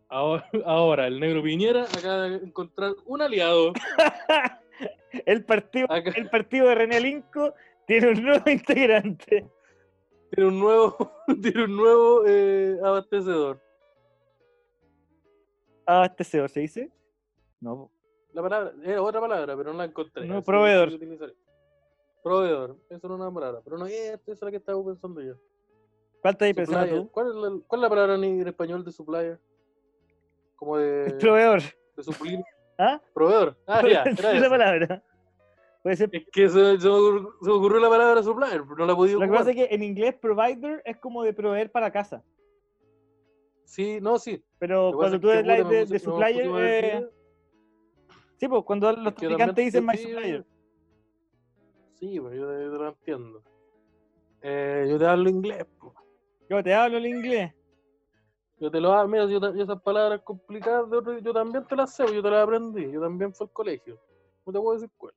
Ahora, 0.07 0.47
ahora, 0.65 1.07
el 1.07 1.19
negro 1.19 1.41
Piñera 1.41 1.83
acaba 1.83 2.29
de 2.29 2.45
encontrar 2.45 2.93
un 3.05 3.21
aliado. 3.21 3.73
el, 5.25 5.43
partido, 5.43 5.87
Acá 5.89 6.11
el 6.15 6.29
partido 6.29 6.67
de 6.69 6.75
René 6.75 7.01
Linco 7.01 7.53
tiene 7.87 8.09
un 8.09 8.23
nuevo 8.23 8.49
integrante. 8.49 9.47
Tiene 10.33 10.49
un 10.49 10.59
nuevo, 10.59 11.11
tiene 11.41 11.63
un 11.65 11.75
nuevo 11.75 12.23
eh, 12.25 12.79
abastecedor. 12.83 13.61
Abastecedor, 15.85 16.49
¿se 16.49 16.59
dice? 16.61 16.91
No. 17.59 17.91
La 18.31 18.41
palabra, 18.41 18.73
era 18.83 19.01
otra 19.01 19.21
palabra, 19.21 19.55
pero 19.55 19.71
no 19.71 19.77
la 19.77 19.85
encontré. 19.85 20.25
No, 20.25 20.43
proveedor. 20.43 20.89
Proveedor, 22.23 22.77
eso 22.89 23.07
no 23.07 23.15
es 23.15 23.21
una 23.21 23.33
palabra, 23.33 23.61
pero 23.63 23.77
no 23.77 23.85
es 23.85 23.93
esa 23.93 24.31
es 24.31 24.41
la 24.41 24.49
que 24.49 24.57
estaba 24.57 24.83
pensando 24.83 25.21
yo. 25.21 25.35
¿Cuál 26.21 26.37
ahí 26.39 26.53
pensando 26.53 27.03
tú? 27.03 27.11
¿Cuál 27.11 27.27
es, 27.27 27.35
la, 27.35 27.59
¿Cuál 27.67 27.79
es 27.79 27.81
la 27.81 27.89
palabra 27.89 28.15
en 28.15 28.47
español 28.47 28.83
de 28.85 28.91
supplier? 28.91 29.39
Como 30.55 30.77
de, 30.77 31.13
proveedor. 31.19 31.61
de 31.95 32.03
suplir. 32.03 32.39
¿Ah? 32.79 32.99
Proveedor. 33.13 33.57
Ah, 33.67 33.81
ya, 33.87 34.03
Esa 34.05 34.29
era 34.29 34.31
es 34.31 34.41
la 34.41 34.49
palabra. 34.49 35.03
Puede 35.83 35.97
ser. 35.97 36.09
Es 36.13 36.25
que 36.31 36.47
se, 36.49 36.79
se 36.79 36.87
me 36.87 37.51
ocurrió, 37.51 37.79
la 37.79 37.89
palabra 37.89 38.23
supplier, 38.23 38.63
pero 38.63 38.77
no 38.77 38.85
la 38.85 38.93
he 38.93 38.95
podido 38.95 39.19
Lo 39.19 39.25
que 39.27 39.33
pasa 39.33 39.49
es 39.49 39.55
que 39.57 39.67
en 39.69 39.83
inglés 39.83 40.15
provider 40.15 40.81
es 40.85 40.97
como 40.97 41.23
de 41.23 41.33
proveer 41.33 41.69
para 41.71 41.91
casa. 41.91 42.23
Sí, 43.65 43.99
no, 44.01 44.17
sí. 44.17 44.41
Pero 44.59 44.91
Lo 44.91 44.97
cuando 44.97 45.19
tú 45.19 45.29
hablas 45.29 45.67
de, 45.67 45.85
de 45.85 45.99
supplier, 45.99 46.51
eh, 46.57 47.09
sí, 48.37 48.47
pues 48.47 48.63
cuando 48.63 48.91
los 48.93 49.07
es 49.07 49.13
que 49.13 49.27
traficantes 49.27 49.65
dicen 49.65 49.85
my 49.85 49.97
supplier. 49.97 50.45
Sí, 51.95 52.19
pues 52.19 52.35
yo 52.37 52.47
te, 52.47 52.57
te 52.57 52.65
lo 52.69 52.87
entiendo. 52.87 53.43
Eh, 54.41 54.87
yo 54.89 54.97
te 54.97 55.05
hablo 55.05 55.29
inglés, 55.29 55.65
pues. 55.79 55.93
Yo 56.49 56.63
te 56.63 56.73
hablo 56.73 56.97
el 56.97 57.07
inglés. 57.07 57.53
Yo 58.57 58.71
te 58.71 58.79
lo 58.79 58.93
hablo, 58.93 59.09
mira, 59.09 59.25
yo 59.25 59.41
te- 59.41 59.61
esas 59.61 59.81
palabras 59.81 60.21
complicadas 60.21 60.85
yo 61.21 61.33
también 61.33 61.65
te 61.65 61.75
las 61.75 61.93
sé, 61.93 62.03
pues, 62.03 62.15
yo 62.15 62.23
te 62.23 62.29
las 62.29 62.43
aprendí, 62.43 62.89
yo 62.89 63.01
también 63.01 63.33
fui 63.33 63.45
al 63.45 63.51
colegio. 63.51 63.99
No 64.45 64.53
te 64.53 64.59
puedo 64.59 64.73
decir 64.79 64.89
cuál. 64.95 65.13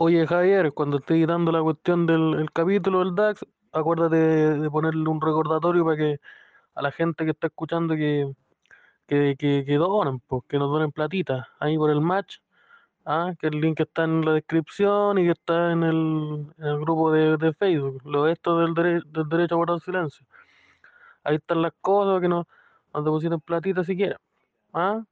Oye, 0.00 0.26
Javier, 0.26 0.72
cuando 0.72 0.98
estés 0.98 1.26
dando 1.26 1.50
la 1.52 1.60
cuestión 1.62 2.06
del 2.06 2.34
el 2.34 2.52
capítulo 2.52 3.00
del 3.00 3.14
DAX, 3.14 3.44
acuérdate 3.72 4.16
de, 4.16 4.58
de 4.60 4.70
ponerle 4.70 5.08
un 5.08 5.20
recordatorio 5.20 5.84
para 5.84 5.96
que 5.96 6.20
a 6.74 6.82
la 6.82 6.92
gente 6.92 7.24
que 7.24 7.32
está 7.32 7.48
escuchando 7.48 7.96
que, 7.96 8.32
que, 9.08 9.36
que, 9.36 9.64
que 9.66 9.74
donen, 9.76 10.22
que 10.48 10.58
nos 10.58 10.70
donen 10.70 10.92
platita 10.92 11.48
ahí 11.60 11.76
por 11.76 11.90
el 11.90 12.00
match. 12.00 12.38
Ah, 13.04 13.32
que 13.40 13.46
el 13.48 13.60
link 13.60 13.80
está 13.80 14.04
en 14.04 14.24
la 14.24 14.34
descripción 14.34 15.18
y 15.18 15.24
que 15.24 15.30
está 15.32 15.72
en 15.72 15.82
el, 15.82 16.46
grupo 16.80 17.10
de, 17.10 17.38
de 17.38 17.54
Facebook, 17.54 18.02
lo 18.04 18.28
esto 18.28 18.58
del 18.58 18.74
derecho 18.74 19.54
a 19.54 19.56
guardar 19.56 19.80
silencio. 19.80 20.26
Ahí 21.24 21.36
están 21.36 21.62
las 21.62 21.72
cosas 21.80 22.20
que 22.20 22.28
nos, 22.28 22.46
nos 22.94 23.04
depositen 23.04 23.40
platita 23.40 23.82
si 23.82 23.96
quieren. 23.96 24.18
¿Ah? 24.74 25.02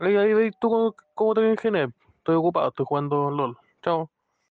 Ahí, 0.00 0.16
ahí 0.16 0.34
veis 0.34 0.54
tú 0.60 0.94
cómo, 1.14 1.34
te 1.34 1.50
ingenias. 1.50 1.90
Estoy 2.18 2.36
ocupado, 2.36 2.68
estoy 2.68 2.86
jugando 2.86 3.30
LOL. 3.30 3.56
Chao. 3.82 4.10